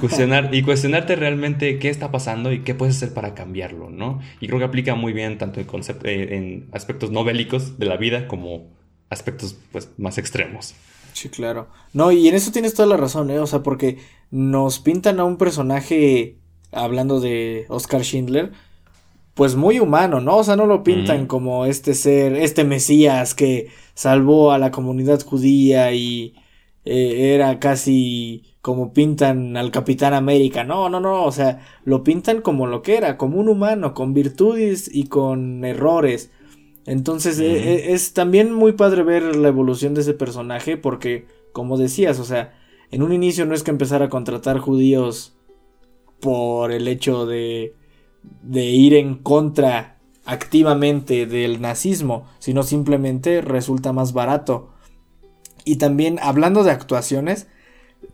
cuestionar, 0.00 0.54
y 0.54 0.62
cuestionarte 0.62 1.16
realmente 1.16 1.78
qué 1.78 1.88
está 1.88 2.10
pasando 2.10 2.52
y 2.52 2.60
qué 2.60 2.74
puedes 2.74 2.96
hacer 2.96 3.12
para 3.12 3.34
cambiarlo, 3.34 3.90
¿no? 3.90 4.20
Y 4.40 4.46
creo 4.46 4.58
que 4.58 4.64
aplica 4.64 4.94
muy 4.94 5.12
bien 5.12 5.38
tanto 5.38 5.60
en, 5.60 5.66
eh, 6.04 6.28
en 6.36 6.68
aspectos 6.72 7.10
no 7.10 7.24
bélicos 7.24 7.78
de 7.78 7.86
la 7.86 7.96
vida 7.96 8.28
como 8.28 8.70
aspectos 9.10 9.56
pues, 9.72 9.90
más 9.98 10.18
extremos. 10.18 10.74
Sí, 11.12 11.28
claro. 11.28 11.68
No, 11.92 12.10
y 12.10 12.28
en 12.28 12.34
eso 12.34 12.52
tienes 12.52 12.74
toda 12.74 12.88
la 12.88 12.96
razón, 12.96 13.30
¿eh? 13.30 13.38
O 13.38 13.46
sea, 13.46 13.62
porque 13.62 13.98
nos 14.30 14.78
pintan 14.78 15.20
a 15.20 15.24
un 15.24 15.36
personaje, 15.36 16.38
hablando 16.72 17.20
de 17.20 17.66
Oscar 17.68 18.02
Schindler, 18.02 18.52
pues 19.34 19.54
muy 19.54 19.78
humano, 19.78 20.20
¿no? 20.20 20.38
O 20.38 20.44
sea, 20.44 20.56
no 20.56 20.66
lo 20.66 20.82
pintan 20.82 21.26
como 21.26 21.66
este 21.66 21.94
ser, 21.94 22.34
este 22.34 22.64
Mesías 22.64 23.34
que 23.34 23.68
salvó 23.94 24.52
a 24.52 24.58
la 24.58 24.70
comunidad 24.70 25.22
judía 25.22 25.92
y 25.92 26.34
eh, 26.84 27.34
era 27.34 27.58
casi 27.58 28.51
como 28.62 28.92
pintan 28.92 29.56
al 29.56 29.70
Capitán 29.70 30.14
América. 30.14 30.64
No, 30.64 30.88
no, 30.88 31.00
no, 31.00 31.24
o 31.24 31.32
sea, 31.32 31.66
lo 31.84 32.02
pintan 32.04 32.40
como 32.40 32.66
lo 32.66 32.80
que 32.82 32.96
era, 32.96 33.18
como 33.18 33.38
un 33.38 33.48
humano, 33.48 33.92
con 33.92 34.14
virtudes 34.14 34.88
y 34.92 35.08
con 35.08 35.64
errores. 35.64 36.30
Entonces 36.86 37.38
e, 37.38 37.74
e, 37.74 37.92
es 37.92 38.14
también 38.14 38.52
muy 38.52 38.72
padre 38.72 39.02
ver 39.02 39.36
la 39.36 39.48
evolución 39.48 39.94
de 39.94 40.00
ese 40.00 40.14
personaje 40.14 40.76
porque, 40.76 41.26
como 41.52 41.76
decías, 41.76 42.18
o 42.18 42.24
sea, 42.24 42.58
en 42.90 43.02
un 43.02 43.12
inicio 43.12 43.44
no 43.44 43.54
es 43.54 43.62
que 43.62 43.70
empezara 43.70 44.06
a 44.06 44.10
contratar 44.10 44.58
judíos 44.58 45.34
por 46.20 46.72
el 46.72 46.88
hecho 46.88 47.26
de 47.26 47.74
de 48.42 48.64
ir 48.64 48.94
en 48.94 49.16
contra 49.16 49.96
activamente 50.24 51.26
del 51.26 51.60
nazismo, 51.60 52.26
sino 52.38 52.62
simplemente 52.62 53.40
resulta 53.40 53.92
más 53.92 54.12
barato. 54.12 54.70
Y 55.64 55.76
también 55.76 56.18
hablando 56.22 56.64
de 56.64 56.70
actuaciones, 56.70 57.48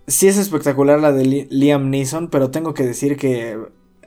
sí 0.09 0.27
es 0.27 0.37
espectacular 0.37 0.99
la 0.99 1.13
de 1.13 1.47
Liam 1.51 1.91
Neeson, 1.91 2.29
pero 2.29 2.51
tengo 2.51 2.75
que 2.75 2.85
decir 2.85 3.17
que 3.17 3.57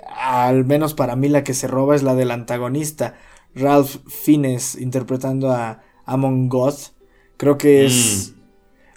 al 0.05 0.65
menos 0.65 0.93
para 0.93 1.15
mí 1.15 1.29
la 1.29 1.46
que 1.46 1.53
se 1.53 1.67
roba 1.67 1.96
es 1.96 2.03
la 2.03 2.15
del 2.15 2.31
antagonista, 2.31 3.15
Ralph 3.55 3.96
Fiennes 4.08 4.75
interpretando 4.75 5.51
a 5.51 5.81
Amon 6.05 6.50
Goth. 6.50 6.91
Creo 7.38 7.58
que 7.58 7.86
es 7.86 8.34
mm. 8.36 8.41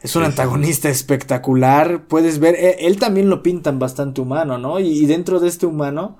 Es 0.03 0.17
un 0.17 0.25
antagonista 0.25 0.91
espectacular. 0.91 2.07
Puedes 2.09 2.39
ver, 2.39 2.57
e, 2.57 2.87
él, 2.87 2.99
también 2.99 3.31
lo 3.31 3.43
pintan 3.43 3.79
bastante 3.79 4.21
humano, 4.21 4.59
¿no? 4.59 4.79
y, 4.79 5.07
dentro 5.07 5.41
de 5.41 5.49
este 5.49 5.65
humano 5.65 6.19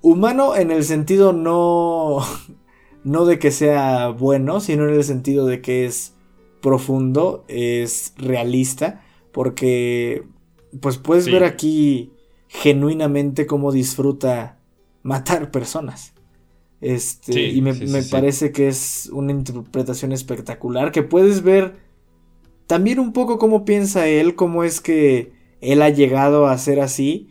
humano 0.00 0.56
en 0.56 0.70
el 0.70 0.84
sentido 0.84 1.32
no 1.32 2.18
no 3.04 3.24
de 3.24 3.38
que 3.38 3.50
sea 3.50 4.08
bueno, 4.08 4.60
sino 4.60 4.88
en 4.88 4.94
el 4.94 5.04
sentido 5.04 5.46
de 5.46 5.60
que 5.60 5.86
es 5.86 6.14
profundo, 6.60 7.44
es 7.48 8.12
realista, 8.16 9.02
porque 9.38 10.24
pues 10.80 10.98
puedes 10.98 11.26
ver 11.26 11.44
aquí 11.44 12.10
genuinamente 12.48 13.46
cómo 13.46 13.70
disfruta 13.70 14.58
matar 15.04 15.52
personas. 15.52 16.12
Este, 16.80 17.48
y 17.50 17.62
me, 17.62 17.72
me 17.72 18.02
parece 18.02 18.50
que 18.50 18.66
es 18.66 19.08
una 19.12 19.30
interpretación 19.30 20.10
espectacular, 20.10 20.90
que 20.90 21.04
puedes 21.04 21.44
ver 21.44 21.76
también 22.66 22.98
un 22.98 23.12
poco 23.12 23.38
cómo 23.38 23.64
piensa 23.64 24.08
él, 24.08 24.34
cómo 24.34 24.64
es 24.64 24.80
que 24.80 25.30
él 25.60 25.82
ha 25.82 25.90
llegado 25.90 26.48
a 26.48 26.58
ser 26.58 26.80
así 26.80 27.28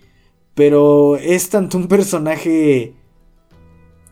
pero 0.58 1.18
es 1.18 1.50
tanto 1.50 1.78
un 1.78 1.88
personaje 1.88 2.96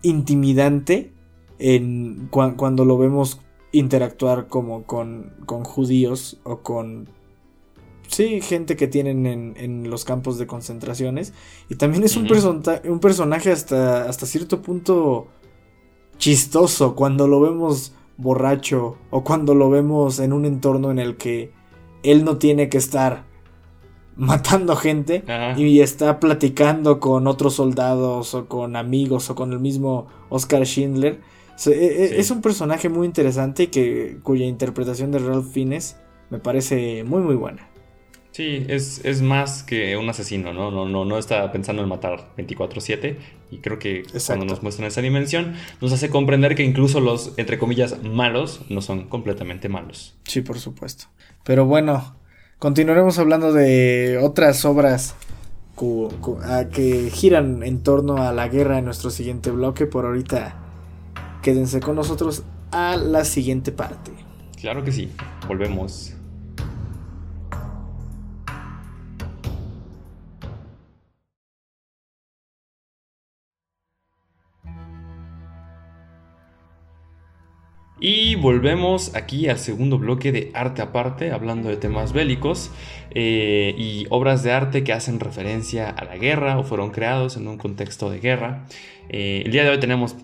intimidante 0.03 1.11
en, 1.57 2.29
cuando 2.29 2.85
lo 2.85 2.99
vemos 2.99 3.41
interactuar 3.71 4.47
como 4.47 4.83
con, 4.83 5.33
con 5.47 5.63
judíos 5.63 6.39
o 6.43 6.59
con 6.59 7.09
sí, 8.07 8.41
gente 8.41 8.75
que 8.75 8.87
tienen 8.87 9.25
en, 9.25 9.53
en, 9.57 9.89
los 9.89 10.05
campos 10.05 10.37
de 10.37 10.47
concentraciones. 10.47 11.33
Y 11.69 11.75
también 11.75 12.03
es 12.03 12.15
un, 12.15 12.27
un, 12.85 12.99
personaje 12.99 13.51
hasta, 13.51 14.07
hasta 14.09 14.25
cierto 14.25 14.61
punto 14.61 15.27
chistoso 16.17 16.95
cuando 16.95 17.27
lo 17.27 17.41
vemos 17.41 17.93
borracho 18.17 18.97
o 19.09 19.23
cuando 19.23 19.55
lo 19.55 19.69
vemos 19.69 20.19
en 20.19 20.33
un 20.33 20.45
entorno 20.45 20.91
en 20.91 20.99
el 20.99 21.17
que 21.17 21.51
él 22.03 22.23
no 22.23 22.37
tiene 22.37 22.69
que 22.69 22.77
estar 22.77 23.25
matando 24.15 24.75
gente 24.75 25.23
y 25.57 25.81
está 25.81 26.19
platicando 26.19 26.99
con 26.99 27.27
otros 27.27 27.55
soldados 27.55 28.33
o 28.33 28.47
con 28.47 28.75
amigos 28.75 29.29
o 29.29 29.35
con 29.35 29.51
el 29.51 29.59
mismo 29.59 30.07
Oscar 30.29 30.65
Schindler. 30.65 31.19
E, 31.65 31.71
e, 31.71 32.19
es 32.19 32.31
un 32.31 32.41
personaje 32.41 32.89
muy 32.89 33.07
interesante 33.07 33.63
y 33.63 33.67
que, 33.67 34.17
cuya 34.23 34.45
interpretación 34.45 35.11
de 35.11 35.19
Ralph 35.19 35.51
Fiennes 35.51 35.97
me 36.29 36.39
parece 36.39 37.03
muy 37.03 37.21
muy 37.21 37.35
buena. 37.35 37.74
Sí, 38.35 38.65
es, 38.67 38.99
es 39.05 39.21
más 39.21 39.63
que 39.63 39.95
un 39.95 40.09
asesino, 40.09 40.51
¿no? 40.51 40.71
No, 40.71 40.85
no, 40.85 41.05
no 41.05 41.17
está 41.17 41.49
pensando 41.51 41.83
en 41.83 41.89
matar 41.89 42.31
24/7 42.37 43.17
y 43.51 43.59
creo 43.59 43.79
que 43.79 44.03
cuando 44.27 44.45
nos 44.45 44.61
muestran 44.61 44.87
esa 44.87 45.01
dimensión 45.01 45.53
nos 45.79 45.93
hace 45.93 46.09
comprender 46.09 46.55
que 46.55 46.63
incluso 46.63 46.99
los, 46.99 47.33
entre 47.37 47.57
comillas, 47.57 48.03
malos 48.03 48.61
no 48.69 48.81
son 48.81 49.07
completamente 49.07 49.69
malos. 49.69 50.17
Sí, 50.25 50.41
por 50.41 50.59
supuesto. 50.59 51.05
Pero 51.43 51.65
bueno, 51.65 52.15
Continuaremos 52.57 53.19
hablando 53.19 53.51
de 53.51 54.17
otras 54.23 54.63
obras 54.63 55.13
que 56.71 57.11
giran 57.13 57.63
en 57.63 57.83
torno 57.83 58.17
a 58.17 58.31
la 58.31 58.47
guerra 58.47 58.79
en 58.79 58.85
nuestro 58.85 59.09
siguiente 59.09 59.51
bloque. 59.51 59.85
Por 59.85 60.05
ahorita, 60.05 60.55
quédense 61.41 61.81
con 61.81 61.97
nosotros 61.97 62.43
a 62.71 62.95
la 62.95 63.25
siguiente 63.25 63.73
parte. 63.73 64.11
Claro 64.59 64.85
que 64.85 64.93
sí, 64.93 65.11
volvemos. 65.49 66.14
Y 77.99 78.35
volvemos 78.35 79.15
aquí 79.15 79.47
al 79.47 79.57
segundo 79.57 79.97
bloque 79.97 80.33
de 80.33 80.51
arte 80.53 80.81
aparte, 80.81 81.31
hablando 81.31 81.69
de 81.69 81.77
temas 81.77 82.11
bélicos 82.11 82.69
eh, 83.11 83.73
y 83.77 84.05
obras 84.09 84.43
de 84.43 84.51
arte 84.51 84.83
que 84.83 84.91
hacen 84.91 85.21
referencia 85.21 85.89
a 85.89 86.03
la 86.03 86.17
guerra 86.17 86.57
o 86.59 86.63
fueron 86.63 86.91
creados 86.91 87.37
en 87.37 87.47
un 87.47 87.57
contexto 87.57 88.09
de 88.09 88.19
guerra. 88.19 88.65
Eh, 89.07 89.43
el 89.45 89.51
día 89.53 89.63
de 89.63 89.69
hoy 89.69 89.79
tenemos 89.79 90.17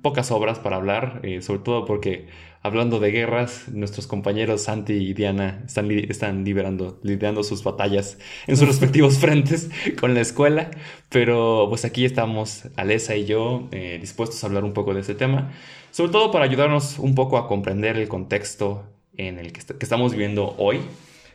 pocas 0.00 0.30
obras 0.30 0.58
para 0.58 0.76
hablar, 0.76 1.20
eh, 1.22 1.42
sobre 1.42 1.60
todo 1.60 1.84
porque 1.84 2.28
hablando 2.68 3.00
de 3.00 3.10
guerras, 3.10 3.64
nuestros 3.68 4.06
compañeros 4.06 4.62
Santi 4.62 4.92
y 4.92 5.14
Diana 5.14 5.62
están, 5.66 5.90
están 5.90 6.44
liberando, 6.44 7.00
lidiando 7.02 7.42
sus 7.42 7.64
batallas 7.64 8.18
en 8.46 8.56
sus 8.56 8.68
respectivos 8.68 9.18
frentes 9.18 9.70
con 10.00 10.14
la 10.14 10.20
escuela, 10.20 10.70
pero 11.08 11.66
pues 11.68 11.84
aquí 11.84 12.04
estamos, 12.04 12.68
Alesa 12.76 13.16
y 13.16 13.24
yo, 13.24 13.68
dispuestos 14.00 14.42
a 14.42 14.46
hablar 14.46 14.64
un 14.64 14.72
poco 14.72 14.94
de 14.94 15.00
ese 15.00 15.14
tema 15.14 15.50
sobre 15.90 16.12
todo 16.12 16.30
para 16.30 16.44
ayudarnos 16.44 16.98
un 16.98 17.14
poco 17.14 17.38
a 17.38 17.48
comprender 17.48 17.96
el 17.96 18.08
contexto 18.08 18.84
en 19.16 19.38
el 19.38 19.52
que, 19.52 19.60
estamos 19.80 20.12
viviendo 20.12 20.54
hoy, 20.58 20.80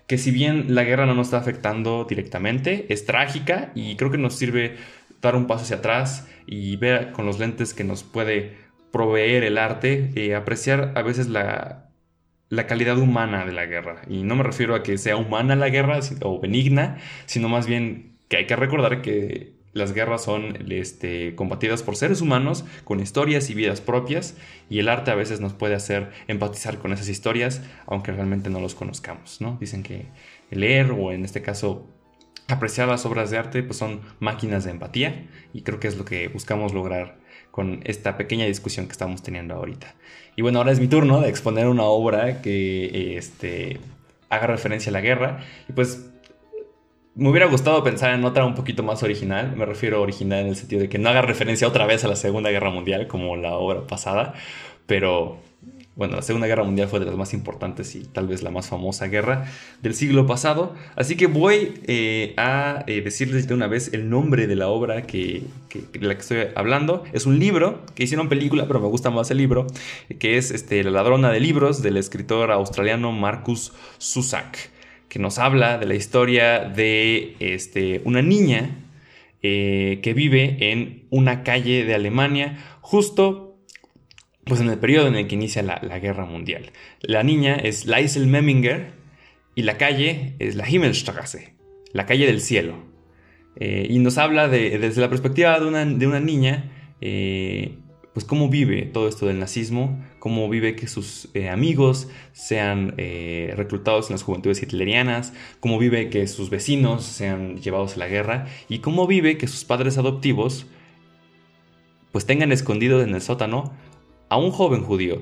que 0.08 0.18
si 0.18 0.32
bien 0.32 0.76
la 0.76 0.84
guerra 0.84 1.06
no 1.06 1.16
nos 1.16 1.28
está 1.28 1.38
afectando 1.38 2.06
directamente, 2.06 2.86
es 2.88 3.06
trágica 3.06 3.72
y 3.76 3.96
creo 3.96 4.12
que 4.12 4.18
nos 4.18 4.36
sirve 4.36 4.78
dar 5.22 5.36
un 5.36 5.48
paso 5.48 5.64
hacia 5.64 5.78
atrás 5.78 6.28
y 6.46 6.76
ver 6.78 7.12
con 7.12 7.26
los 7.26 7.40
lentes 7.40 7.74
que 7.74 7.84
nos 7.84 8.04
puede 8.04 8.56
proveer 8.94 9.44
el 9.44 9.58
arte, 9.58 10.12
eh, 10.16 10.36
apreciar 10.36 10.94
a 10.96 11.02
veces 11.02 11.28
la, 11.28 11.90
la 12.50 12.68
calidad 12.68 13.00
humana 13.00 13.44
de 13.44 13.52
la 13.52 13.66
guerra. 13.66 14.04
Y 14.08 14.22
no 14.22 14.36
me 14.36 14.44
refiero 14.44 14.76
a 14.76 14.84
que 14.84 15.00
sea 15.00 15.18
humana 15.18 15.56
la 15.56 15.70
guerra 15.70 16.00
o 16.22 16.40
benigna, 16.40 17.00
sino 17.26 17.50
más 17.50 17.66
bien 17.66 18.20
que 18.30 18.38
hay 18.38 18.46
que 18.46 18.56
recordar 18.56 19.02
que 19.02 19.56
las 19.74 19.94
guerras 19.94 20.24
son 20.24 20.72
este, 20.72 21.34
combatidas 21.34 21.82
por 21.82 21.96
seres 21.96 22.22
humanos 22.22 22.66
con 22.84 23.00
historias 23.00 23.50
y 23.50 23.56
vidas 23.56 23.82
propias 23.82 24.38
y 24.70 24.78
el 24.78 24.88
arte 24.88 25.10
a 25.10 25.16
veces 25.16 25.40
nos 25.40 25.54
puede 25.54 25.74
hacer 25.74 26.12
empatizar 26.28 26.78
con 26.78 26.94
esas 26.94 27.10
historias 27.10 27.64
aunque 27.88 28.12
realmente 28.12 28.52
no 28.52 28.60
los 28.60 28.76
conozcamos, 28.76 29.42
¿no? 29.42 29.58
Dicen 29.60 29.82
que 29.82 30.06
leer 30.52 30.92
o 30.92 31.12
en 31.12 31.26
este 31.26 31.42
caso 31.42 31.90
apreciar 32.48 32.88
las 32.88 33.08
obras 33.08 33.32
de 33.32 33.40
arte 33.40 33.64
pues 33.64 33.78
son 33.78 34.02
máquinas 34.20 34.64
de 34.64 34.70
empatía 34.70 35.26
y 35.54 35.64
creo 35.64 35.80
que 35.80 35.88
es 35.88 35.98
lo 35.98 36.06
que 36.06 36.28
buscamos 36.28 36.72
lograr 36.74 37.23
con 37.54 37.82
esta 37.84 38.18
pequeña 38.18 38.48
discusión 38.48 38.88
que 38.88 38.94
estamos 38.94 39.22
teniendo 39.22 39.54
ahorita. 39.54 39.94
Y 40.36 40.42
bueno, 40.42 40.58
ahora 40.58 40.72
es 40.72 40.80
mi 40.80 40.88
turno 40.88 41.22
de 41.22 41.30
exponer 41.30 41.68
una 41.68 41.84
obra 41.84 42.42
que 42.42 43.16
este, 43.16 43.80
haga 44.28 44.48
referencia 44.48 44.90
a 44.90 44.94
la 44.94 45.02
guerra 45.02 45.38
y 45.70 45.74
pues 45.74 46.10
me 47.14 47.30
hubiera 47.30 47.46
gustado 47.46 47.84
pensar 47.84 48.12
en 48.16 48.26
otra 48.26 48.44
un 48.44 48.56
poquito 48.56 48.82
más 48.82 49.04
original. 49.04 49.56
Me 49.56 49.68
refiero 49.68 49.98
a 49.98 50.00
original 50.00 50.40
en 50.40 50.48
el 50.48 50.56
sentido 50.56 50.82
de 50.82 50.90
que 50.90 50.98
no 50.98 51.10
haga 51.10 51.22
referencia 51.22 51.68
otra 51.68 51.86
vez 51.86 52.04
a 52.04 52.08
la 52.08 52.16
Segunda 52.16 52.50
Guerra 52.50 52.72
Mundial 52.72 53.06
como 53.06 53.36
la 53.36 53.54
obra 53.54 53.86
pasada. 53.86 54.34
Pero 54.88 55.38
bueno, 55.96 56.16
la 56.16 56.22
Segunda 56.24 56.48
Guerra 56.48 56.64
Mundial 56.64 56.88
fue 56.88 57.00
de 57.00 57.06
las 57.06 57.16
más 57.16 57.34
importantes 57.34 57.96
y 57.96 58.04
tal 58.04 58.28
vez 58.28 58.42
la 58.42 58.50
más 58.50 58.68
famosa 58.68 59.08
guerra 59.08 59.46
del 59.82 59.94
siglo 59.94 60.26
pasado. 60.26 60.74
Así 60.96 61.16
que 61.16 61.28
voy 61.28 61.82
eh, 61.86 62.34
a 62.38 62.84
eh, 62.88 63.02
decirles 63.02 63.48
de 63.48 63.54
una 63.54 63.68
vez 63.68 63.94
el 63.94 64.10
nombre 64.10 64.48
de 64.48 64.56
la 64.56 64.70
obra 64.70 65.04
que, 65.04 65.44
de 65.72 66.08
la 66.08 66.16
que 66.16 66.22
estoy 66.22 66.38
hablando. 66.56 67.04
Es 67.14 67.28
un 67.28 67.38
libro 67.38 67.82
que 67.94 68.06
hicieron 68.06 68.28
película, 68.28 68.68
pero 68.68 68.80
me 68.80 68.88
gusta 68.88 69.12
más 69.12 69.30
el 69.30 69.38
libro, 69.38 69.68
que 70.18 70.38
es 70.38 70.50
este, 70.50 70.84
La 70.84 70.92
ladrona 70.92 71.32
de 71.32 71.40
libros 71.40 71.84
del 71.84 71.98
escritor 71.98 72.52
australiano 72.52 73.12
Marcus 73.12 73.72
Zusak 74.02 74.74
que 75.14 75.20
nos 75.20 75.38
habla 75.38 75.78
de 75.78 75.86
la 75.86 75.94
historia 75.94 76.62
de 76.62 77.36
este, 77.40 78.02
una 78.04 78.24
niña 78.24 78.72
eh, 79.44 80.00
que 80.02 80.16
vive 80.16 80.72
en 80.72 81.04
una 81.12 81.44
calle 81.44 81.86
de 81.86 81.94
Alemania 81.94 82.58
justo 82.82 83.53
pues, 84.46 84.62
en 84.62 84.70
el 84.70 84.78
periodo 84.78 85.08
en 85.08 85.16
el 85.16 85.28
que 85.28 85.36
inicia 85.36 85.62
la, 85.64 86.00
guerra 86.00 86.26
mundial. 86.26 86.72
La 87.02 87.24
niña 87.24 87.56
es 87.56 87.86
Leisel 87.86 88.28
Memminger 88.28 88.94
y 89.56 89.64
la 89.64 89.78
calle 89.78 90.36
es 90.40 90.56
la 90.56 90.70
Himmelstraße. 90.70 91.54
La 91.94 92.06
calle 92.06 92.26
del 92.26 92.42
cielo. 92.42 92.76
Eh, 93.56 93.88
y 93.90 94.00
nos 94.00 94.18
habla 94.18 94.48
de, 94.48 94.78
desde 94.80 95.02
la 95.02 95.10
perspectiva 95.10 95.60
de 95.60 95.68
una, 95.68 95.86
de 95.86 96.08
una 96.08 96.20
niña, 96.20 96.72
eh, 97.02 97.78
pues 98.14 98.26
cómo 98.26 98.50
vive 98.50 98.84
todo 98.84 99.08
esto 99.08 99.28
del 99.28 99.40
nazismo, 99.40 100.04
cómo 100.20 100.50
vive 100.50 100.76
que 100.76 100.88
sus 100.88 101.30
eh, 101.34 101.50
amigos 101.50 102.10
sean 102.32 102.96
reclutados 102.98 104.10
en 104.10 104.16
las 104.16 104.24
juventudes 104.24 104.62
hitlerianas, 104.62 105.34
cómo 105.60 105.80
vive 105.80 106.10
que 106.10 106.28
sus 106.28 106.50
vecinos 106.50 107.04
sean 107.04 107.58
llevados 107.58 107.96
a 107.96 108.00
la 108.00 108.08
guerra 108.08 108.48
y 108.70 108.80
cómo 108.80 109.08
vive 109.08 109.38
que 109.38 109.48
sus 109.48 109.66
padres 109.66 109.98
adoptivos 109.98 110.68
pues 112.12 112.28
tengan 112.28 112.52
escondido 112.52 113.02
en 113.02 113.16
el 113.16 113.22
sótano 113.22 113.74
a 114.34 114.38
un 114.38 114.50
joven 114.50 114.84
judío, 114.84 115.22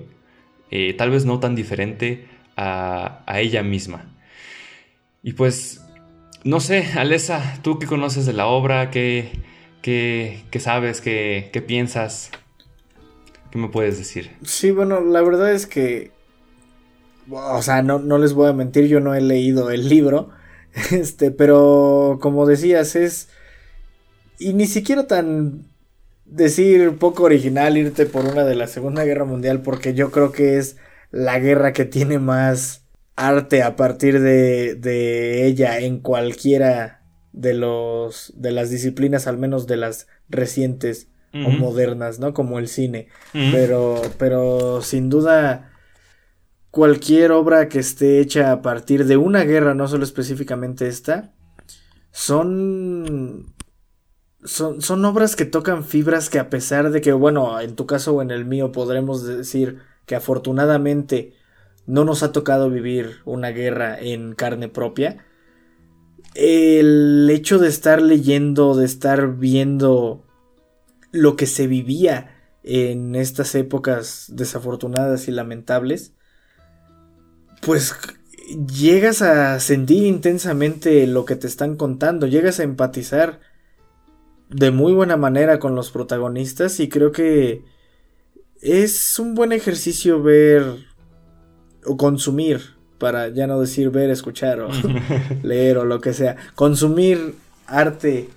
tal 0.97 1.09
vez 1.09 1.25
no 1.25 1.41
tan 1.41 1.53
diferente 1.53 2.29
a, 2.55 3.23
ella 3.39 3.61
misma. 3.61 4.05
Y 5.21 5.33
pues 5.33 5.81
no 6.45 6.61
sé, 6.61 6.87
Alesa, 6.95 7.59
tú 7.61 7.77
que 7.77 7.87
conoces 7.87 8.25
de 8.25 8.31
la 8.31 8.47
obra, 8.47 8.89
¿qué, 8.89 9.31
qué, 9.81 10.45
qué 10.49 10.59
sabes, 10.61 11.01
qué, 11.01 11.49
qué, 11.51 11.61
piensas? 11.61 12.31
¿Qué 13.51 13.57
me 13.57 13.67
puedes 13.67 13.97
decir? 13.97 14.31
Sí, 14.43 14.71
bueno, 14.71 15.01
la 15.01 15.21
verdad 15.21 15.51
es 15.51 15.67
que, 15.67 16.11
o 17.29 17.61
sea, 17.61 17.81
no, 17.81 17.99
no 17.99 18.17
les 18.17 18.33
voy 18.33 18.47
a 18.47 18.53
mentir, 18.53 18.87
yo 18.87 19.01
no 19.01 19.13
he 19.13 19.19
leído 19.19 19.71
el 19.71 19.89
libro, 19.89 20.29
este, 20.91 21.31
pero 21.31 22.17
como 22.21 22.45
decías, 22.45 22.95
es, 22.95 23.27
y 24.39 24.53
ni 24.53 24.67
siquiera 24.67 25.05
tan 25.05 25.70
decir 26.31 26.97
poco 26.97 27.23
original 27.23 27.77
irte 27.77 28.05
por 28.05 28.25
una 28.25 28.45
de 28.45 28.55
la 28.55 28.67
Segunda 28.67 29.03
Guerra 29.03 29.25
Mundial, 29.25 29.61
porque 29.61 29.93
yo 29.93 30.09
creo 30.09 30.31
que 30.31 30.57
es 30.57 30.77
la 31.11 31.37
guerra 31.39 31.73
que 31.73 31.85
tiene 31.85 32.17
más 32.17 32.85
arte 33.15 33.61
a 33.61 33.75
partir 33.75 34.19
de, 34.21 34.75
de 34.75 35.45
ella 35.45 35.77
en 35.79 35.99
cualquiera 35.99 37.03
de 37.33 37.53
los 37.53 38.33
de 38.35 38.51
las 38.51 38.69
disciplinas 38.69 39.27
al 39.27 39.37
menos 39.37 39.67
de 39.67 39.77
las 39.77 40.07
recientes 40.27 41.07
o 41.33 41.49
modernas 41.49 42.19
no 42.19 42.33
como 42.33 42.59
el 42.59 42.67
cine. 42.67 43.07
Pero 43.31 44.01
pero 44.17 44.81
sin 44.81 45.09
duda 45.09 45.71
cualquier 46.71 47.31
obra 47.31 47.69
que 47.69 47.79
esté 47.79 48.19
hecha 48.19 48.51
a 48.51 48.61
partir 48.61 49.05
de 49.05 49.17
una 49.17 49.43
guerra 49.43 49.73
no 49.73 49.87
solo 49.87 50.03
específicamente 50.03 50.87
esta 50.87 51.31
son 52.11 53.50
son, 54.43 54.81
son 54.81 55.05
obras 55.05 55.35
que 55.35 55.45
tocan 55.45 55.83
fibras 55.83 56.29
que 56.29 56.39
a 56.39 56.49
pesar 56.49 56.91
de 56.91 57.01
que 57.01 57.13
bueno 57.13 57.59
en 57.59 57.75
tu 57.75 57.85
caso 57.85 58.15
o 58.15 58.21
en 58.21 58.31
el 58.31 58.45
mío 58.45 58.71
podremos 58.71 59.23
decir 59.23 59.79
que 60.05 60.15
afortunadamente 60.15 61.33
no 61.85 62.05
nos 62.05 62.23
ha 62.23 62.31
tocado 62.31 62.69
vivir 62.69 63.17
una 63.25 63.49
guerra 63.49 63.99
en 63.99 64.33
carne 64.33 64.69
propia, 64.69 65.25
el 66.35 67.27
hecho 67.29 67.59
de 67.59 67.67
estar 67.67 68.01
leyendo, 68.01 68.75
de 68.75 68.85
estar 68.85 69.37
viendo 69.37 70.25
lo 71.11 71.35
que 71.35 71.47
se 71.47 71.67
vivía 71.67 72.37
en 72.63 73.15
estas 73.15 73.55
épocas 73.55 74.27
desafortunadas 74.29 75.27
y 75.27 75.31
lamentables, 75.31 76.13
pues 77.61 77.95
llegas 78.79 79.21
a 79.21 79.59
sentir 79.59 80.05
intensamente 80.05 81.05
lo 81.07 81.25
que 81.25 81.35
te 81.35 81.47
están 81.47 81.75
contando, 81.75 82.27
llegas 82.27 82.59
a 82.59 82.63
empatizar 82.63 83.39
de 84.51 84.71
muy 84.71 84.93
buena 84.93 85.17
manera 85.17 85.59
con 85.59 85.75
los 85.75 85.91
protagonistas 85.91 86.79
y 86.79 86.89
creo 86.89 87.11
que 87.11 87.63
es 88.61 89.17
un 89.17 89.33
buen 89.33 89.53
ejercicio 89.53 90.21
ver 90.21 90.63
o 91.85 91.97
consumir, 91.97 92.61
para 92.99 93.29
ya 93.29 93.47
no 93.47 93.59
decir 93.59 93.89
ver, 93.89 94.09
escuchar 94.09 94.59
o 94.59 94.69
leer 95.43 95.77
o 95.77 95.85
lo 95.85 96.01
que 96.01 96.13
sea, 96.13 96.35
consumir 96.53 97.35
arte 97.65 98.29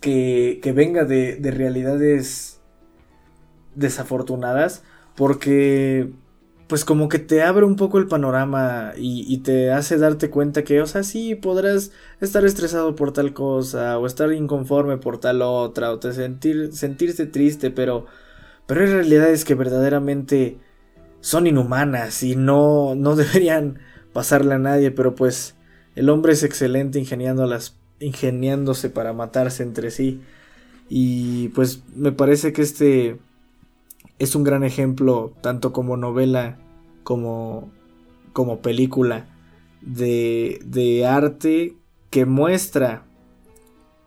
que, 0.00 0.58
que 0.62 0.72
venga 0.72 1.04
de, 1.04 1.36
de 1.36 1.50
realidades 1.50 2.60
desafortunadas, 3.74 4.82
porque 5.14 6.10
pues 6.70 6.84
como 6.84 7.08
que 7.08 7.18
te 7.18 7.42
abre 7.42 7.66
un 7.66 7.74
poco 7.74 7.98
el 7.98 8.06
panorama 8.06 8.92
y, 8.96 9.38
te 9.38 9.72
hace 9.72 9.98
darte 9.98 10.30
cuenta 10.30 10.62
que, 10.62 10.80
o 10.80 10.86
sea, 10.86 11.02
sí, 11.02 11.34
podrás 11.34 11.90
estar 12.20 12.44
estresado 12.44 12.94
por 12.94 13.12
tal 13.12 13.34
cosa, 13.34 13.98
o 13.98 14.06
estar 14.06 14.32
inconforme 14.32 14.96
por 14.96 15.18
tal 15.18 15.42
otra, 15.42 15.90
o 15.90 15.98
te 15.98 16.12
sentir, 16.12 16.72
sentirse 16.72 17.26
triste, 17.26 17.72
pero, 17.72 18.06
pero 18.66 18.82
hay 18.82 18.86
realidades 18.86 19.44
que 19.44 19.56
verdaderamente 19.56 20.58
son 21.20 21.48
inhumanas 21.48 22.22
y 22.22 22.36
no, 22.36 22.94
no 22.94 23.16
deberían 23.16 23.80
pasarle 24.12 24.54
a 24.54 24.58
nadie, 24.58 24.92
pero 24.92 25.16
pues 25.16 25.56
el 25.96 26.08
hombre 26.08 26.34
es 26.34 26.44
excelente 26.44 27.00
ingeniándolas, 27.00 27.76
ingeniándose 27.98 28.90
para 28.90 29.12
matarse 29.12 29.64
entre 29.64 29.90
sí. 29.90 30.20
Y 30.88 31.48
pues 31.48 31.82
me 31.96 32.12
parece 32.12 32.52
que 32.52 32.62
este 32.62 33.18
es 34.20 34.34
un 34.36 34.44
gran 34.44 34.62
ejemplo, 34.62 35.32
tanto 35.40 35.72
como 35.72 35.96
novela 35.96 36.58
como, 37.02 37.72
como 38.32 38.60
película, 38.60 39.26
de, 39.80 40.60
de 40.64 41.06
arte 41.06 41.74
que 42.10 42.26
muestra 42.26 43.06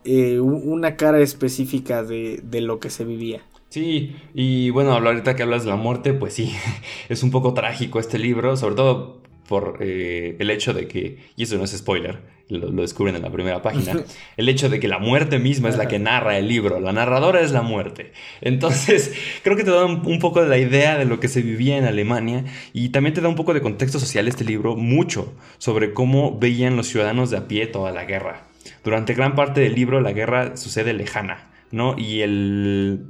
eh, 0.05 0.39
una 0.39 0.95
cara 0.97 1.19
específica 1.19 2.03
de, 2.03 2.41
de 2.43 2.61
lo 2.61 2.79
que 2.79 2.91
se 2.91 3.05
vivía. 3.05 3.41
Sí, 3.69 4.15
y 4.35 4.69
bueno, 4.69 4.91
ahorita 4.91 5.35
que 5.35 5.41
hablas 5.41 5.63
de 5.63 5.71
la 5.71 5.77
muerte, 5.77 6.13
pues 6.13 6.33
sí, 6.35 6.53
es 7.09 7.23
un 7.23 7.31
poco 7.31 7.55
trágico 7.55 7.99
este 7.99 8.19
libro, 8.19 8.55
sobre 8.55 8.75
todo 8.75 9.23
por 9.53 9.77
eh, 9.81 10.35
el 10.39 10.49
hecho 10.49 10.73
de 10.73 10.87
que, 10.87 11.19
y 11.35 11.43
eso 11.43 11.59
no 11.59 11.63
es 11.65 11.77
spoiler, 11.77 12.21
lo, 12.49 12.71
descubren 12.71 13.15
en 13.15 13.21
la 13.21 13.31
primera 13.31 13.61
página, 13.61 14.03
el 14.37 14.49
hecho 14.49 14.67
de 14.67 14.79
que 14.79 14.87
la 14.87 14.97
muerte 14.97 15.37
misma 15.37 15.69
es 15.69 15.77
la 15.77 15.87
que 15.87 15.99
narra 15.99 16.39
el 16.39 16.47
libro, 16.47 16.79
la 16.79 16.91
narradora 16.91 17.39
es 17.39 17.51
la 17.51 17.61
muerte. 17.61 18.13
Entonces, 18.41 19.13
creo 19.43 19.55
que 19.55 19.63
te 19.63 19.69
da 19.69 19.85
un, 19.85 20.07
un, 20.07 20.17
poco 20.17 20.41
de 20.41 20.49
la 20.49 20.57
idea 20.57 20.97
de 20.97 21.05
lo 21.05 21.19
que 21.19 21.27
se 21.27 21.43
vivía 21.43 21.77
en 21.77 21.85
Alemania 21.85 22.45
y 22.73 22.89
también 22.89 23.13
te 23.13 23.21
da 23.21 23.29
un 23.29 23.35
poco 23.35 23.53
de 23.53 23.61
contexto 23.61 23.99
social 23.99 24.27
este 24.27 24.43
libro, 24.43 24.75
mucho 24.75 25.35
sobre 25.59 25.93
cómo 25.93 26.39
veían 26.39 26.75
los 26.75 26.87
ciudadanos 26.87 27.29
de 27.29 27.37
a 27.37 27.47
pie 27.47 27.67
toda 27.67 27.91
la 27.91 28.05
guerra. 28.05 28.47
Durante 28.83 29.13
gran 29.13 29.35
parte 29.35 29.61
del 29.61 29.75
libro 29.75 30.01
la 30.01 30.13
guerra 30.13 30.57
sucede 30.57 30.93
lejana, 30.93 31.51
¿no? 31.69 31.95
Y 31.95 32.21
el 32.21 33.05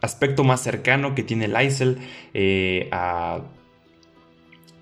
aspecto 0.00 0.44
más 0.44 0.62
cercano 0.62 1.16
que 1.16 1.24
tiene 1.24 1.48
Lysel 1.48 1.98
eh, 2.32 2.88
a, 2.92 3.40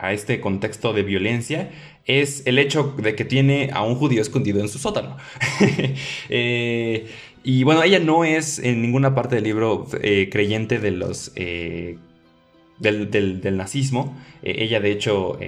este 0.00 0.40
contexto 0.40 0.92
de 0.92 1.02
violencia 1.02 1.70
es 2.06 2.46
el 2.46 2.58
hecho 2.58 2.94
de 2.96 3.14
que 3.14 3.24
tiene 3.24 3.70
a 3.72 3.82
un 3.82 3.94
judío 3.94 4.22
escondido 4.22 4.60
en 4.60 4.68
su 4.68 4.78
sótano. 4.78 5.16
Eh, 6.30 7.06
y 7.42 7.64
bueno, 7.64 7.82
ella 7.82 7.98
no 7.98 8.24
es 8.24 8.58
en 8.58 8.82
ninguna 8.82 9.14
parte 9.14 9.36
del 9.36 9.44
libro 9.44 9.86
eh, 10.02 10.28
creyente 10.30 10.78
de 10.78 10.90
los, 10.90 11.32
del, 11.34 13.10
del, 13.10 13.56
nazismo. 13.56 14.16
ella 14.42 14.80
de 14.80 14.90
hecho 14.90 15.38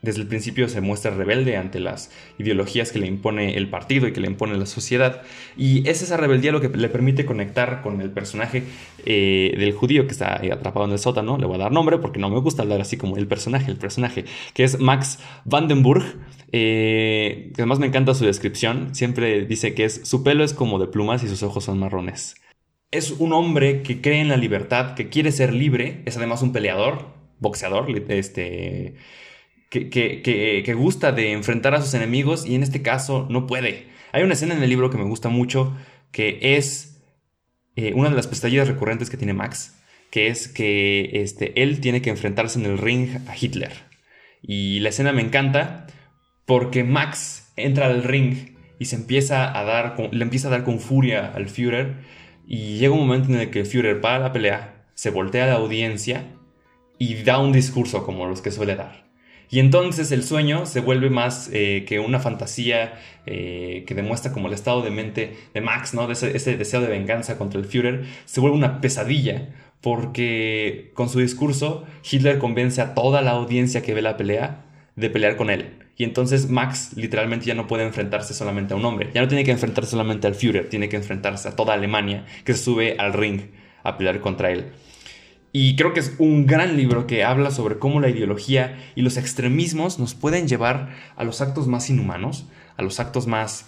desde 0.00 0.20
el 0.20 0.28
principio 0.28 0.68
se 0.68 0.80
muestra 0.80 1.10
rebelde 1.10 1.56
ante 1.56 1.80
las 1.80 2.12
ideologías 2.38 2.92
que 2.92 3.00
le 3.00 3.08
impone 3.08 3.56
el 3.56 3.68
partido 3.68 4.06
y 4.06 4.12
que 4.12 4.20
le 4.20 4.28
impone 4.28 4.56
la 4.56 4.66
sociedad. 4.66 5.22
Y 5.56 5.88
es 5.88 6.02
esa 6.02 6.16
rebeldía 6.16 6.52
lo 6.52 6.60
que 6.60 6.68
le 6.68 6.88
permite 6.88 7.26
conectar 7.26 7.82
con 7.82 8.00
el 8.00 8.10
personaje 8.10 8.62
eh, 9.04 9.54
del 9.58 9.72
judío 9.72 10.06
que 10.06 10.12
está 10.12 10.36
atrapado 10.36 10.86
en 10.86 10.92
el 10.92 11.00
sótano. 11.00 11.36
Le 11.36 11.46
voy 11.46 11.56
a 11.56 11.64
dar 11.64 11.72
nombre 11.72 11.98
porque 11.98 12.20
no 12.20 12.30
me 12.30 12.38
gusta 12.38 12.62
hablar 12.62 12.80
así 12.80 12.96
como 12.96 13.16
el 13.16 13.26
personaje, 13.26 13.70
el 13.70 13.76
personaje, 13.76 14.24
que 14.54 14.62
es 14.62 14.78
Max 14.78 15.18
Vandenburg. 15.44 16.04
Eh, 16.52 17.50
además 17.54 17.80
me 17.80 17.88
encanta 17.88 18.14
su 18.14 18.24
descripción. 18.24 18.94
Siempre 18.94 19.46
dice 19.46 19.74
que 19.74 19.84
es 19.84 20.02
su 20.04 20.22
pelo 20.22 20.44
es 20.44 20.54
como 20.54 20.78
de 20.78 20.86
plumas 20.86 21.24
y 21.24 21.28
sus 21.28 21.42
ojos 21.42 21.64
son 21.64 21.80
marrones. 21.80 22.36
Es 22.92 23.10
un 23.10 23.32
hombre 23.32 23.82
que 23.82 24.00
cree 24.00 24.20
en 24.20 24.28
la 24.28 24.36
libertad, 24.36 24.94
que 24.94 25.08
quiere 25.08 25.32
ser 25.32 25.52
libre. 25.52 26.02
Es 26.06 26.16
además 26.16 26.40
un 26.40 26.52
peleador, 26.52 27.08
boxeador, 27.40 27.90
este 28.08 28.94
que, 29.70 30.74
gusta 30.76 31.12
de 31.12 31.32
enfrentar 31.32 31.74
a 31.74 31.82
sus 31.82 31.94
enemigos 31.94 32.46
y 32.46 32.54
en 32.54 32.62
este 32.62 32.82
caso 32.82 33.26
no 33.30 33.46
puede. 33.46 33.88
Hay 34.12 34.22
una 34.22 34.34
escena 34.34 34.54
en 34.54 34.62
el 34.62 34.70
libro 34.70 34.90
que 34.90 34.98
me 34.98 35.04
gusta 35.04 35.28
mucho 35.28 35.76
que 36.10 36.38
es 36.56 37.02
eh, 37.76 37.92
una 37.94 38.08
de 38.08 38.16
las 38.16 38.26
pesadillas 38.26 38.68
recurrentes 38.68 39.10
que 39.10 39.16
tiene 39.16 39.34
Max, 39.34 39.78
que 40.10 40.28
es 40.28 40.48
que 40.48 41.10
este, 41.12 41.62
él 41.62 41.80
tiene 41.80 42.00
que 42.00 42.10
enfrentarse 42.10 42.58
en 42.58 42.66
el 42.66 42.78
ring 42.78 43.08
a 43.28 43.36
Hitler. 43.38 43.72
Y 44.42 44.80
la 44.80 44.88
escena 44.88 45.12
me 45.12 45.22
encanta 45.22 45.86
porque 46.46 46.84
Max 46.84 47.52
entra 47.56 47.86
al 47.86 48.04
ring 48.04 48.56
y 48.78 48.86
se 48.86 48.96
empieza 48.96 49.58
a 49.58 49.64
dar, 49.64 49.96
le 50.12 50.22
empieza 50.22 50.48
a 50.48 50.50
dar 50.50 50.64
con 50.64 50.80
furia 50.80 51.32
al 51.34 51.48
Führer 51.48 51.96
y 52.46 52.78
llega 52.78 52.94
un 52.94 53.00
momento 53.00 53.28
en 53.28 53.40
el 53.40 53.50
que 53.50 53.60
el 53.60 53.66
Führer 53.66 54.00
para 54.00 54.18
la 54.18 54.32
pelea, 54.32 54.86
se 54.94 55.10
voltea 55.10 55.44
a 55.44 55.48
la 55.48 55.54
audiencia 55.54 56.24
y 56.96 57.22
da 57.22 57.38
un 57.38 57.52
discurso 57.52 58.04
como 58.04 58.26
los 58.26 58.40
que 58.40 58.50
suele 58.50 58.76
dar. 58.76 59.07
Y 59.50 59.60
entonces 59.60 60.12
el 60.12 60.24
sueño 60.24 60.66
se 60.66 60.80
vuelve 60.80 61.10
más 61.10 61.48
eh, 61.52 61.84
que 61.86 62.00
una 62.00 62.20
fantasía 62.20 63.00
eh, 63.26 63.84
que 63.86 63.94
demuestra 63.94 64.32
como 64.32 64.48
el 64.48 64.54
estado 64.54 64.82
de 64.82 64.90
mente 64.90 65.36
de 65.54 65.60
Max, 65.60 65.94
¿no? 65.94 66.06
De 66.06 66.12
ese, 66.12 66.56
deseo 66.56 66.80
de 66.80 66.88
venganza 66.88 67.38
contra 67.38 67.58
el 67.58 67.66
Führer, 67.66 68.04
se 68.26 68.40
vuelve 68.40 68.56
una 68.56 68.80
pesadilla 68.80 69.48
porque 69.80 70.90
con 70.94 71.08
su 71.08 71.20
discurso 71.20 71.86
Hitler 72.10 72.38
convence 72.38 72.80
a 72.80 72.94
toda 72.94 73.22
la 73.22 73.30
audiencia 73.32 73.82
que 73.82 73.94
ve 73.94 74.02
la 74.02 74.16
pelea 74.16 74.64
de 74.96 75.08
pelear 75.08 75.36
con 75.36 75.50
él. 75.50 75.70
Y 75.96 76.04
entonces 76.04 76.48
Max 76.48 76.92
literalmente 76.94 77.46
ya 77.46 77.54
no 77.54 77.66
puede 77.66 77.84
enfrentarse 77.84 78.34
solamente 78.34 78.74
a 78.74 78.76
un 78.76 78.84
hombre, 78.84 79.10
ya 79.14 79.20
no 79.20 79.28
tiene 79.28 79.44
que 79.44 79.50
enfrentarse 79.50 79.90
solamente 79.90 80.26
al 80.26 80.34
Führer, 80.34 80.68
tiene 80.68 80.88
que 80.88 80.96
enfrentarse 80.96 81.48
a 81.48 81.56
toda 81.56 81.74
Alemania 81.74 82.24
que 82.44 82.54
se 82.54 82.62
sube 82.62 82.96
al 82.98 83.12
ring 83.14 83.40
a 83.82 83.96
pelear 83.96 84.20
contra 84.20 84.50
él. 84.50 84.66
Y 85.52 85.76
creo 85.76 85.94
que 85.94 86.00
es 86.00 86.14
un 86.18 86.46
gran 86.46 86.76
libro 86.76 87.06
que 87.06 87.24
habla 87.24 87.50
sobre 87.50 87.78
cómo 87.78 88.00
la 88.00 88.10
ideología 88.10 88.78
y 88.94 89.02
los 89.02 89.16
extremismos 89.16 89.98
nos 89.98 90.14
pueden 90.14 90.46
llevar 90.46 90.90
a 91.16 91.24
los 91.24 91.40
actos 91.40 91.66
más 91.66 91.88
inhumanos, 91.88 92.46
a 92.76 92.82
los 92.82 93.00
actos 93.00 93.26
más 93.26 93.64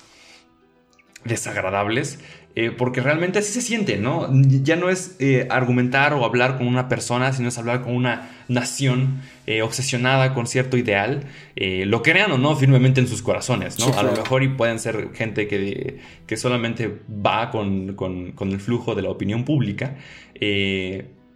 desagradables, 1.25 2.19
eh, 2.57 2.73
porque 2.73 3.01
realmente 3.01 3.38
así 3.38 3.53
se 3.53 3.61
siente, 3.61 3.97
¿no? 3.97 4.29
Ya 4.33 4.75
no 4.75 4.88
es 4.88 5.16
eh, 5.21 5.47
argumentar 5.51 6.14
o 6.14 6.25
hablar 6.25 6.59
con 6.59 6.66
una 6.66 6.88
persona, 6.88 7.33
sino 7.33 7.49
es 7.49 7.57
hablar 7.59 7.83
con 7.83 7.95
una 7.95 8.29
nación 8.49 9.23
eh, 9.47 9.62
obsesionada 9.62 10.35
con 10.35 10.49
cierto 10.49 10.77
ideal, 10.77 11.25
lo 11.57 12.03
crean 12.03 12.33
o 12.33 12.38
no 12.38 12.57
firmemente 12.57 13.01
en 13.01 13.07
sus 13.07 13.23
corazones, 13.23 13.79
¿no? 13.79 13.97
A 13.97 14.03
lo 14.03 14.12
mejor 14.12 14.43
y 14.43 14.49
pueden 14.49 14.79
ser 14.79 15.11
gente 15.14 15.47
que, 15.47 16.01
que 16.27 16.37
solamente 16.37 17.01
va 17.09 17.51
con, 17.51 17.95
con, 17.95 18.35
el 18.51 18.61
flujo 18.61 18.95
de 18.95 19.03
la 19.03 19.11
opinión 19.11 19.45
pública, 19.45 19.97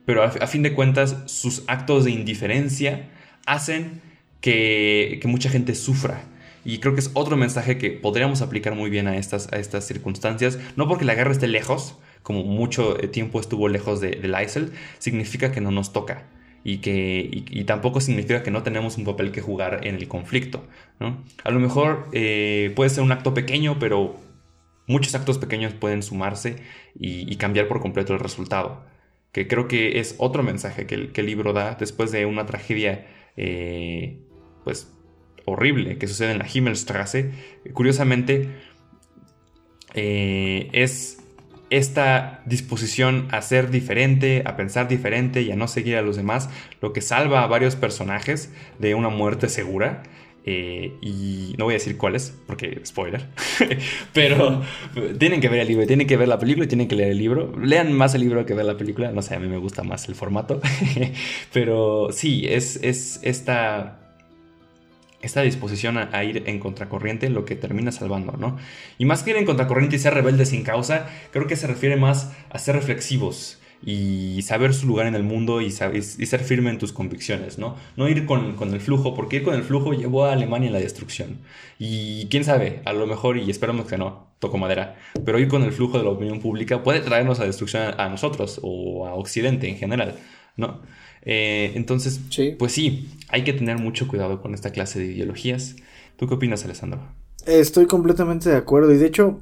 pero 0.04 0.22
a, 0.22 0.46
fin 0.46 0.62
de 0.62 0.74
cuentas 0.74 1.16
sus 1.26 1.64
actos 1.66 2.04
de 2.04 2.10
indiferencia 2.10 3.10
hacen 3.46 4.02
que, 4.40 5.20
mucha 5.24 5.48
gente 5.48 5.74
sufra. 5.74 6.22
Y 6.64 6.78
creo 6.78 6.94
que 6.94 7.00
es 7.00 7.10
otro 7.14 7.36
mensaje 7.36 7.76
que 7.76 7.90
podríamos 7.90 8.40
aplicar 8.40 8.74
muy 8.74 8.90
bien 8.90 9.06
a 9.06 9.16
estas, 9.16 9.52
a 9.52 9.58
estas 9.58 9.86
circunstancias. 9.86 10.58
No 10.76 10.88
porque 10.88 11.04
la 11.04 11.14
guerra 11.14 11.32
esté 11.32 11.46
lejos, 11.46 11.98
como 12.22 12.42
mucho 12.42 12.94
tiempo 13.10 13.40
estuvo 13.40 13.68
lejos 13.68 14.00
de, 14.00 14.12
del 14.12 14.34
ISIL, 14.42 14.72
significa 14.98 15.52
que 15.52 15.60
no 15.60 15.70
nos 15.70 15.92
toca. 15.92 16.26
Y, 16.66 16.78
que, 16.78 17.28
y, 17.30 17.64
tampoco 17.64 18.00
significa 18.00 18.42
que 18.42 18.50
no 18.50 18.62
tenemos 18.62 18.96
un 18.96 19.04
papel 19.04 19.32
que 19.32 19.42
jugar 19.42 19.86
en 19.86 19.96
el 19.96 20.08
conflicto. 20.08 20.66
¿no? 20.98 21.22
A 21.44 21.50
lo 21.50 21.60
mejor 21.60 22.08
eh, 22.12 22.72
puede 22.74 22.88
ser 22.88 23.04
un 23.04 23.12
acto 23.12 23.34
pequeño, 23.34 23.78
pero 23.78 24.16
muchos 24.86 25.14
actos 25.14 25.38
pequeños 25.38 25.72
pueden 25.74 26.02
sumarse 26.02 26.56
y, 26.98 27.34
cambiar 27.36 27.68
por 27.68 27.80
completo 27.80 28.14
el 28.14 28.20
resultado. 28.20 28.84
Que 29.34 29.46
creo 29.46 29.68
que 29.68 29.98
es 30.00 30.14
otro 30.16 30.42
mensaje 30.42 30.86
que 30.86 30.94
el, 30.94 31.12
que 31.12 31.22
libro 31.22 31.52
da 31.52 31.74
después 31.74 32.10
de 32.10 32.24
una 32.24 32.46
tragedia 32.46 33.06
eh, 33.36 34.20
pues 34.64 34.90
horrible 35.44 35.98
que 35.98 36.06
sucede 36.06 36.32
en 36.32 36.38
la 36.38 36.46
Himmelstraße, 36.50 37.32
curiosamente, 37.74 38.48
eh, 39.94 40.70
es 40.72 41.18
esta 41.70 42.42
disposición 42.46 43.28
a 43.30 43.42
ser 43.42 43.70
diferente, 43.70 44.42
a 44.46 44.56
pensar 44.56 44.88
diferente 44.88 45.42
y 45.42 45.50
a 45.50 45.56
no 45.56 45.66
seguir 45.66 45.96
a 45.96 46.02
los 46.02 46.16
demás, 46.16 46.48
lo 46.80 46.92
que 46.92 47.00
salva 47.00 47.42
a 47.42 47.46
varios 47.46 47.76
personajes 47.76 48.52
de 48.78 48.94
una 48.94 49.08
muerte 49.08 49.48
segura. 49.48 50.02
Eh, 50.46 50.98
y 51.00 51.54
no 51.56 51.64
voy 51.64 51.72
a 51.72 51.76
decir 51.76 51.96
cuáles, 51.96 52.34
porque 52.46 52.80
spoiler. 52.84 53.28
Pero 54.12 54.62
tienen 55.18 55.40
que 55.40 55.48
ver 55.48 55.60
el 55.60 55.68
libro, 55.68 55.86
tienen 55.86 56.06
que 56.06 56.16
ver 56.16 56.28
la 56.28 56.38
película 56.38 56.66
y 56.66 56.68
tienen 56.68 56.86
que 56.86 56.96
leer 56.96 57.12
el 57.12 57.18
libro. 57.18 57.52
Lean 57.58 57.92
más 57.92 58.14
el 58.14 58.20
libro 58.20 58.44
que 58.44 58.54
ver 58.54 58.66
la 58.66 58.76
película. 58.76 59.10
No 59.10 59.22
sé, 59.22 59.34
a 59.34 59.40
mí 59.40 59.48
me 59.48 59.58
gusta 59.58 59.82
más 59.82 60.08
el 60.08 60.14
formato. 60.14 60.60
Pero 61.52 62.08
sí, 62.12 62.46
es, 62.46 62.76
es 62.82 63.20
esta 63.22 64.00
esta 65.22 65.40
disposición 65.40 65.96
a, 65.96 66.22
ir 66.22 66.42
en 66.46 66.58
contracorriente 66.58 67.30
lo 67.30 67.46
que 67.46 67.56
termina 67.56 67.90
salvando, 67.92 68.32
¿no? 68.32 68.58
Y 68.98 69.06
más 69.06 69.22
que 69.22 69.30
ir 69.30 69.36
en 69.36 69.46
contracorriente 69.46 69.96
y 69.96 69.98
ser 69.98 70.12
rebelde 70.12 70.44
sin 70.44 70.64
causa, 70.64 71.08
creo 71.30 71.46
que 71.46 71.56
se 71.56 71.66
refiere 71.66 71.96
más 71.96 72.32
a 72.50 72.58
ser 72.58 72.76
reflexivos 72.76 73.58
y 73.86 74.40
saber 74.42 74.72
su 74.72 74.86
lugar 74.86 75.06
en 75.06 75.14
el 75.14 75.22
mundo 75.22 75.60
y, 75.60 75.70
ser 75.70 76.40
firme 76.40 76.70
en 76.70 76.78
tus 76.78 76.92
convicciones, 76.92 77.58
¿no? 77.58 77.76
No 77.96 78.08
ir 78.08 78.24
con, 78.24 78.56
el 78.72 78.80
flujo, 78.80 79.14
porque 79.14 79.36
ir 79.36 79.42
con 79.42 79.54
el 79.54 79.62
flujo 79.62 79.92
llevó 79.92 80.24
a 80.24 80.32
Alemania 80.32 80.68
en 80.68 80.72
la 80.72 80.80
destrucción. 80.80 81.40
Y 81.78 82.26
quién 82.28 82.44
sabe, 82.44 82.80
a 82.86 82.94
lo 82.94 83.06
mejor, 83.06 83.36
y 83.36 83.50
esperamos 83.50 83.86
que 83.86 83.98
no, 83.98 84.28
toco 84.38 84.56
madera, 84.56 84.96
pero 85.24 85.38
ir 85.38 85.48
con 85.48 85.62
el 85.62 85.72
flujo 85.72 85.98
de 85.98 86.04
la 86.04 86.10
opinión 86.10 86.40
pública 86.40 86.82
puede 86.82 87.00
traernos 87.00 87.40
a 87.40 87.44
destrucción 87.44 87.94
a 87.98 88.08
nosotros 88.08 88.58
o 88.62 89.06
a 89.06 89.14
Occidente 89.14 89.68
en 89.68 89.76
general, 89.76 90.16
¿no? 90.56 90.80
Eh, 91.22 91.72
entonces, 91.74 92.20
pues 92.58 92.72
sí, 92.72 93.10
hay 93.28 93.44
que 93.44 93.52
tener 93.52 93.78
mucho 93.78 94.08
cuidado 94.08 94.40
con 94.40 94.54
esta 94.54 94.70
clase 94.70 94.98
de 94.98 95.06
ideologías. 95.06 95.76
¿Tú 96.16 96.26
qué 96.26 96.34
opinas, 96.34 96.64
Alessandro? 96.64 97.02
Estoy 97.46 97.86
completamente 97.86 98.48
de 98.48 98.56
acuerdo 98.56 98.92
y 98.92 98.96
de 98.96 99.06
hecho, 99.06 99.40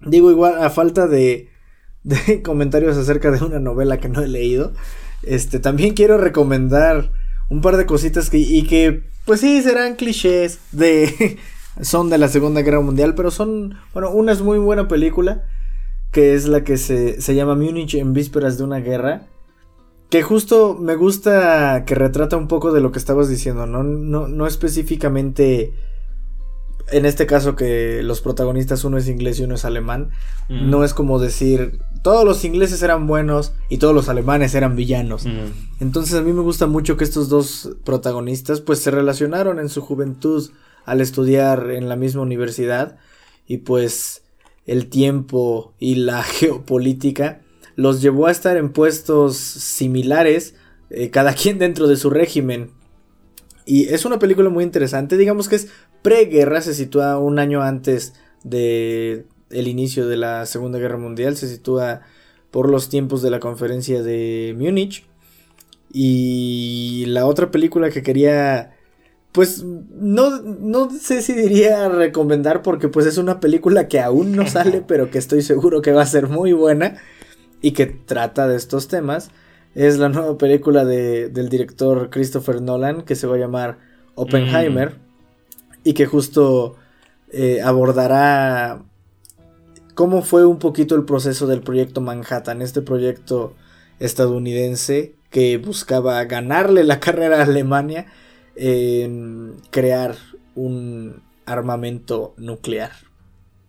digo 0.00 0.30
igual, 0.30 0.62
a 0.62 0.68
falta 0.68 1.06
de, 1.06 1.51
de 2.04 2.42
comentarios 2.44 2.96
acerca 2.96 3.30
de 3.30 3.44
una 3.44 3.58
novela 3.58 3.98
que 3.98 4.08
no 4.08 4.22
he 4.22 4.28
leído, 4.28 4.72
este, 5.22 5.58
también 5.58 5.94
quiero 5.94 6.18
recomendar 6.18 7.10
un 7.48 7.60
par 7.60 7.76
de 7.76 7.86
cositas 7.86 8.30
que, 8.30 8.38
y 8.38 8.62
que, 8.64 9.04
pues 9.24 9.40
sí, 9.40 9.62
serán 9.62 9.96
clichés 9.96 10.58
de, 10.72 11.38
son 11.80 12.10
de 12.10 12.18
la 12.18 12.28
Segunda 12.28 12.62
Guerra 12.62 12.80
Mundial, 12.80 13.14
pero 13.14 13.30
son, 13.30 13.76
bueno, 13.92 14.10
una 14.10 14.32
es 14.32 14.42
muy 14.42 14.58
buena 14.58 14.88
película, 14.88 15.44
que 16.10 16.34
es 16.34 16.46
la 16.46 16.64
que 16.64 16.76
se, 16.76 17.20
se 17.20 17.34
llama 17.34 17.54
Múnich 17.54 17.94
en 17.94 18.12
vísperas 18.12 18.58
de 18.58 18.64
una 18.64 18.80
guerra, 18.80 19.28
que 20.10 20.22
justo 20.22 20.76
me 20.78 20.94
gusta 20.94 21.84
que 21.86 21.94
retrata 21.94 22.36
un 22.36 22.48
poco 22.48 22.72
de 22.72 22.82
lo 22.82 22.92
que 22.92 22.98
estabas 22.98 23.28
diciendo, 23.28 23.66
no, 23.66 23.82
no, 23.82 24.28
no 24.28 24.46
específicamente 24.46 25.72
en 26.90 27.06
este 27.06 27.26
caso 27.26 27.56
que 27.56 28.02
los 28.02 28.20
protagonistas 28.20 28.84
uno 28.84 28.98
es 28.98 29.08
inglés 29.08 29.40
y 29.40 29.44
uno 29.44 29.54
es 29.54 29.64
alemán, 29.64 30.10
mm. 30.48 30.70
no 30.70 30.84
es 30.84 30.94
como 30.94 31.18
decir 31.18 31.78
todos 32.02 32.24
los 32.24 32.44
ingleses 32.44 32.82
eran 32.82 33.06
buenos 33.06 33.52
y 33.68 33.78
todos 33.78 33.94
los 33.94 34.08
alemanes 34.08 34.54
eran 34.54 34.76
villanos. 34.76 35.24
Mm. 35.24 35.80
Entonces 35.80 36.14
a 36.14 36.22
mí 36.22 36.32
me 36.32 36.42
gusta 36.42 36.66
mucho 36.66 36.96
que 36.96 37.04
estos 37.04 37.28
dos 37.28 37.76
protagonistas 37.84 38.60
pues 38.60 38.80
se 38.80 38.90
relacionaron 38.90 39.58
en 39.60 39.68
su 39.68 39.80
juventud 39.80 40.50
al 40.84 41.00
estudiar 41.00 41.70
en 41.70 41.88
la 41.88 41.96
misma 41.96 42.22
universidad 42.22 42.98
y 43.46 43.58
pues 43.58 44.22
el 44.66 44.88
tiempo 44.88 45.74
y 45.78 45.96
la 45.96 46.22
geopolítica 46.22 47.40
los 47.76 48.02
llevó 48.02 48.26
a 48.26 48.32
estar 48.32 48.56
en 48.56 48.72
puestos 48.72 49.36
similares, 49.36 50.54
eh, 50.90 51.10
cada 51.10 51.34
quien 51.34 51.58
dentro 51.58 51.88
de 51.88 51.96
su 51.96 52.10
régimen. 52.10 52.70
Y 53.64 53.88
es 53.88 54.04
una 54.04 54.18
película 54.18 54.50
muy 54.50 54.64
interesante, 54.64 55.16
digamos 55.16 55.48
que 55.48 55.56
es 55.56 55.68
preguerra, 56.02 56.60
se 56.60 56.74
sitúa 56.74 57.18
un 57.18 57.38
año 57.38 57.62
antes 57.62 58.14
de 58.42 59.24
el 59.52 59.68
inicio 59.68 60.06
de 60.06 60.16
la 60.16 60.46
Segunda 60.46 60.78
Guerra 60.78 60.98
Mundial, 60.98 61.36
se 61.36 61.48
sitúa 61.48 62.02
por 62.50 62.68
los 62.68 62.88
tiempos 62.88 63.22
de 63.22 63.30
la 63.30 63.40
conferencia 63.40 64.02
de 64.02 64.54
Múnich. 64.58 65.04
Y 65.92 67.04
la 67.08 67.26
otra 67.26 67.50
película 67.50 67.90
que 67.90 68.02
quería 68.02 68.72
pues 69.32 69.64
no, 69.64 70.42
no 70.42 70.90
sé 70.90 71.22
si 71.22 71.32
diría 71.32 71.88
recomendar 71.88 72.62
porque 72.62 72.88
pues 72.88 73.06
es 73.06 73.16
una 73.16 73.40
película 73.40 73.88
que 73.88 73.98
aún 73.98 74.36
no 74.36 74.46
sale 74.46 74.84
pero 74.86 75.10
que 75.10 75.18
estoy 75.18 75.42
seguro 75.42 75.80
que 75.80 75.92
va 75.92 76.02
a 76.02 76.06
ser 76.06 76.28
muy 76.28 76.52
buena 76.52 76.98
y 77.62 77.72
que 77.72 77.86
trata 77.86 78.46
de 78.46 78.56
estos 78.56 78.88
temas 78.88 79.30
es 79.74 79.98
la 79.98 80.10
nueva 80.10 80.36
película 80.36 80.84
de, 80.84 81.30
del 81.30 81.48
director 81.48 82.10
Christopher 82.10 82.60
Nolan 82.60 83.02
que 83.02 83.14
se 83.14 83.26
va 83.26 83.36
a 83.36 83.38
llamar 83.38 83.78
Oppenheimer 84.14 84.90
mm. 84.90 85.80
y 85.84 85.94
que 85.94 86.04
justo 86.04 86.76
eh, 87.32 87.62
abordará 87.62 88.84
cómo 89.94 90.22
fue 90.22 90.44
un 90.46 90.58
poquito 90.58 90.94
el 90.94 91.04
proceso 91.04 91.46
del 91.46 91.62
proyecto 91.62 92.00
Manhattan, 92.00 92.62
este 92.62 92.82
proyecto 92.82 93.54
estadounidense 93.98 95.14
que 95.30 95.56
buscaba 95.58 96.22
ganarle 96.24 96.84
la 96.84 97.00
carrera 97.00 97.40
a 97.40 97.44
Alemania 97.44 98.06
en 98.56 99.56
crear 99.70 100.16
un 100.54 101.22
armamento 101.46 102.34
nuclear. 102.36 102.92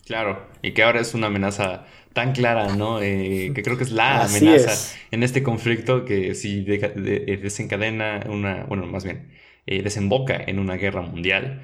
Claro, 0.06 0.46
y 0.62 0.74
que 0.74 0.84
ahora 0.84 1.00
es 1.00 1.14
una 1.14 1.28
amenaza 1.28 1.86
tan 2.12 2.34
clara, 2.34 2.76
¿no? 2.76 3.02
Eh, 3.02 3.52
que 3.56 3.64
creo 3.64 3.78
que 3.78 3.84
es 3.84 3.92
la 3.92 4.24
amenaza 4.26 4.96
en 5.12 5.24
este 5.24 5.44
conflicto 5.44 6.06
que 6.06 6.36
si 6.36 6.66
eh, 6.68 7.40
desencadena 7.42 8.26
una, 8.30 8.66
bueno, 8.66 8.86
más 8.86 9.04
bien, 9.04 9.32
eh, 9.66 9.82
desemboca 9.82 10.36
en 10.36 10.60
una 10.60 10.76
guerra 10.76 11.02
mundial. 11.02 11.62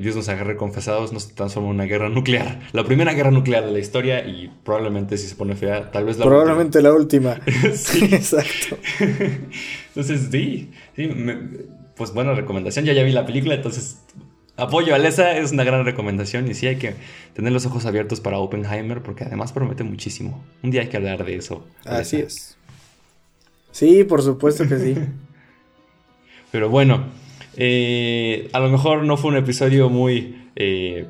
Dios 0.00 0.16
nos 0.16 0.28
agarre 0.28 0.56
confesados, 0.56 1.12
nos 1.12 1.34
transforma 1.34 1.68
en 1.70 1.74
una 1.74 1.84
guerra 1.84 2.08
nuclear. 2.08 2.60
La 2.72 2.84
primera 2.84 3.12
guerra 3.12 3.30
nuclear 3.30 3.64
de 3.64 3.72
la 3.72 3.78
historia 3.78 4.26
y 4.26 4.50
probablemente 4.64 5.16
si 5.18 5.26
se 5.26 5.36
pone 5.36 5.56
fea, 5.56 5.90
tal 5.90 6.04
vez 6.04 6.18
la 6.18 6.24
Probablemente 6.24 6.82
la 6.82 6.92
última. 6.92 7.40
sí, 7.74 8.04
exacto. 8.12 8.76
entonces, 9.00 10.28
sí, 10.30 10.70
sí 10.96 11.10
pues 11.96 12.12
buena 12.12 12.34
recomendación. 12.34 12.84
Ya 12.84 12.92
ya 12.92 13.02
vi 13.02 13.12
la 13.12 13.26
película, 13.26 13.54
entonces 13.54 13.98
Apoyo 14.56 14.92
a 14.92 14.96
Alessa, 14.96 15.36
es 15.38 15.52
una 15.52 15.64
gran 15.64 15.84
recomendación 15.84 16.48
y 16.48 16.54
sí 16.54 16.66
hay 16.66 16.76
que 16.76 16.94
tener 17.32 17.52
los 17.52 17.64
ojos 17.64 17.86
abiertos 17.86 18.20
para 18.20 18.38
Oppenheimer 18.38 19.02
porque 19.02 19.24
además 19.24 19.52
promete 19.52 19.82
muchísimo. 19.82 20.44
Un 20.62 20.70
día 20.70 20.82
hay 20.82 20.88
que 20.88 20.98
hablar 20.98 21.24
de 21.24 21.36
eso. 21.36 21.66
Así 21.86 22.16
es. 22.16 22.56
Sí, 23.70 24.04
por 24.04 24.22
supuesto 24.22 24.68
que 24.68 24.78
sí. 24.78 24.94
Pero 26.52 26.68
bueno, 26.68 27.06
eh, 27.56 28.48
a 28.52 28.60
lo 28.60 28.70
mejor 28.70 29.04
no 29.04 29.16
fue 29.16 29.30
un 29.30 29.36
episodio 29.36 29.88
muy 29.88 30.48
eh, 30.56 31.06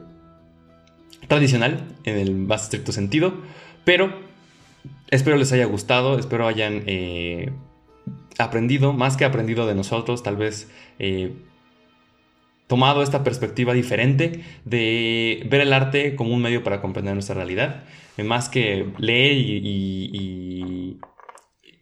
tradicional 1.29 1.87
en 2.05 2.19
el 2.19 2.35
más 2.35 2.65
estricto 2.65 2.93
sentido, 2.93 3.35
pero 3.85 4.13
espero 5.11 5.37
les 5.37 5.53
haya 5.53 5.67
gustado, 5.67 6.19
espero 6.19 6.47
hayan 6.47 6.83
eh, 6.87 7.53
aprendido, 8.39 8.93
más 8.93 9.17
que 9.17 9.25
aprendido 9.25 9.67
de 9.67 9.75
nosotros, 9.75 10.23
tal 10.23 10.37
vez 10.37 10.69
tomado 12.69 13.03
esta 13.03 13.23
perspectiva 13.23 13.75
diferente 13.75 14.45
de 14.65 15.45
ver 15.51 15.61
el 15.61 15.73
arte 15.73 16.15
como 16.17 16.33
un 16.33 16.41
medio 16.41 16.63
para 16.63 16.81
comprender 16.81 17.15
nuestra 17.15 17.35
realidad, 17.35 17.85
más 18.25 18.49
que 18.49 18.87
leer 18.99 19.33
y, 19.37 20.99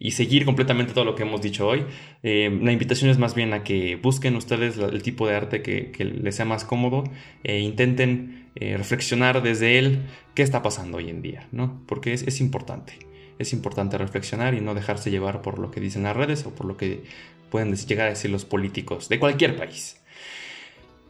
seguir 0.08 0.46
completamente 0.46 0.94
todo 0.94 1.04
lo 1.04 1.14
que 1.14 1.24
hemos 1.24 1.42
dicho 1.42 1.66
hoy. 1.66 1.84
Eh, 2.22 2.58
la 2.62 2.72
invitación 2.72 3.10
es 3.10 3.18
más 3.18 3.34
bien 3.34 3.52
a 3.52 3.62
que 3.62 3.96
busquen 3.96 4.34
ustedes 4.34 4.78
el 4.78 5.02
tipo 5.02 5.28
de 5.28 5.36
arte 5.36 5.62
que, 5.62 5.92
les 6.04 6.34
sea 6.34 6.46
más 6.46 6.64
cómodo 6.64 7.04
e 7.44 7.60
intenten 7.60 8.48
eh, 8.56 8.76
reflexionar 8.78 9.42
desde 9.42 9.78
él 9.78 10.06
qué 10.34 10.42
está 10.42 10.62
pasando 10.62 10.96
hoy 10.96 11.10
en 11.10 11.20
día, 11.20 11.46
¿no? 11.52 11.82
Porque 11.86 12.14
es, 12.14 12.22
es 12.22 12.40
importante. 12.40 12.94
Es 13.38 13.52
importante 13.52 13.98
reflexionar 13.98 14.54
y 14.54 14.60
no 14.60 14.74
dejarse 14.74 15.10
llevar 15.10 15.42
por 15.42 15.58
lo 15.58 15.70
que 15.70 15.80
dicen 15.80 16.02
las 16.04 16.16
redes 16.16 16.46
o 16.46 16.54
por 16.54 16.66
lo 16.66 16.76
que 16.78 17.04
pueden 17.50 17.74
llegar 17.74 18.06
a 18.06 18.10
decir 18.10 18.30
los 18.30 18.46
políticos 18.46 19.10
de 19.10 19.18
cualquier 19.18 19.56
país. 19.56 19.99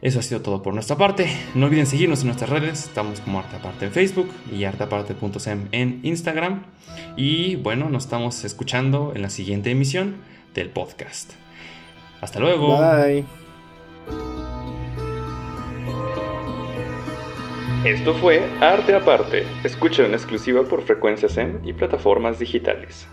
Eso 0.01 0.19
ha 0.19 0.23
sido 0.23 0.41
todo 0.41 0.63
por 0.63 0.73
nuestra 0.73 0.97
parte. 0.97 1.27
No 1.53 1.67
olviden 1.67 1.85
seguirnos 1.85 2.21
en 2.21 2.27
nuestras 2.27 2.49
redes. 2.49 2.85
Estamos 2.85 3.19
como 3.21 3.39
Arteaparte 3.39 3.85
en 3.85 3.91
Facebook 3.91 4.29
y 4.51 4.63
arteaparte.sem 4.63 5.67
en 5.71 5.99
Instagram. 6.03 6.63
Y 7.15 7.55
bueno, 7.57 7.89
nos 7.89 8.05
estamos 8.05 8.43
escuchando 8.43 9.11
en 9.15 9.21
la 9.21 9.29
siguiente 9.29 9.69
emisión 9.69 10.15
del 10.55 10.69
podcast. 10.69 11.33
Hasta 12.19 12.39
luego. 12.39 12.77
Bye. 12.77 13.25
Esto 17.85 18.13
fue 18.15 18.43
Arte 18.59 18.95
Aparte. 18.95 19.45
Escucha 19.63 20.05
en 20.05 20.13
exclusiva 20.13 20.63
por 20.63 20.83
frecuencias 20.83 21.33
SEM 21.33 21.59
y 21.63 21.73
plataformas 21.73 22.39
digitales. 22.39 23.07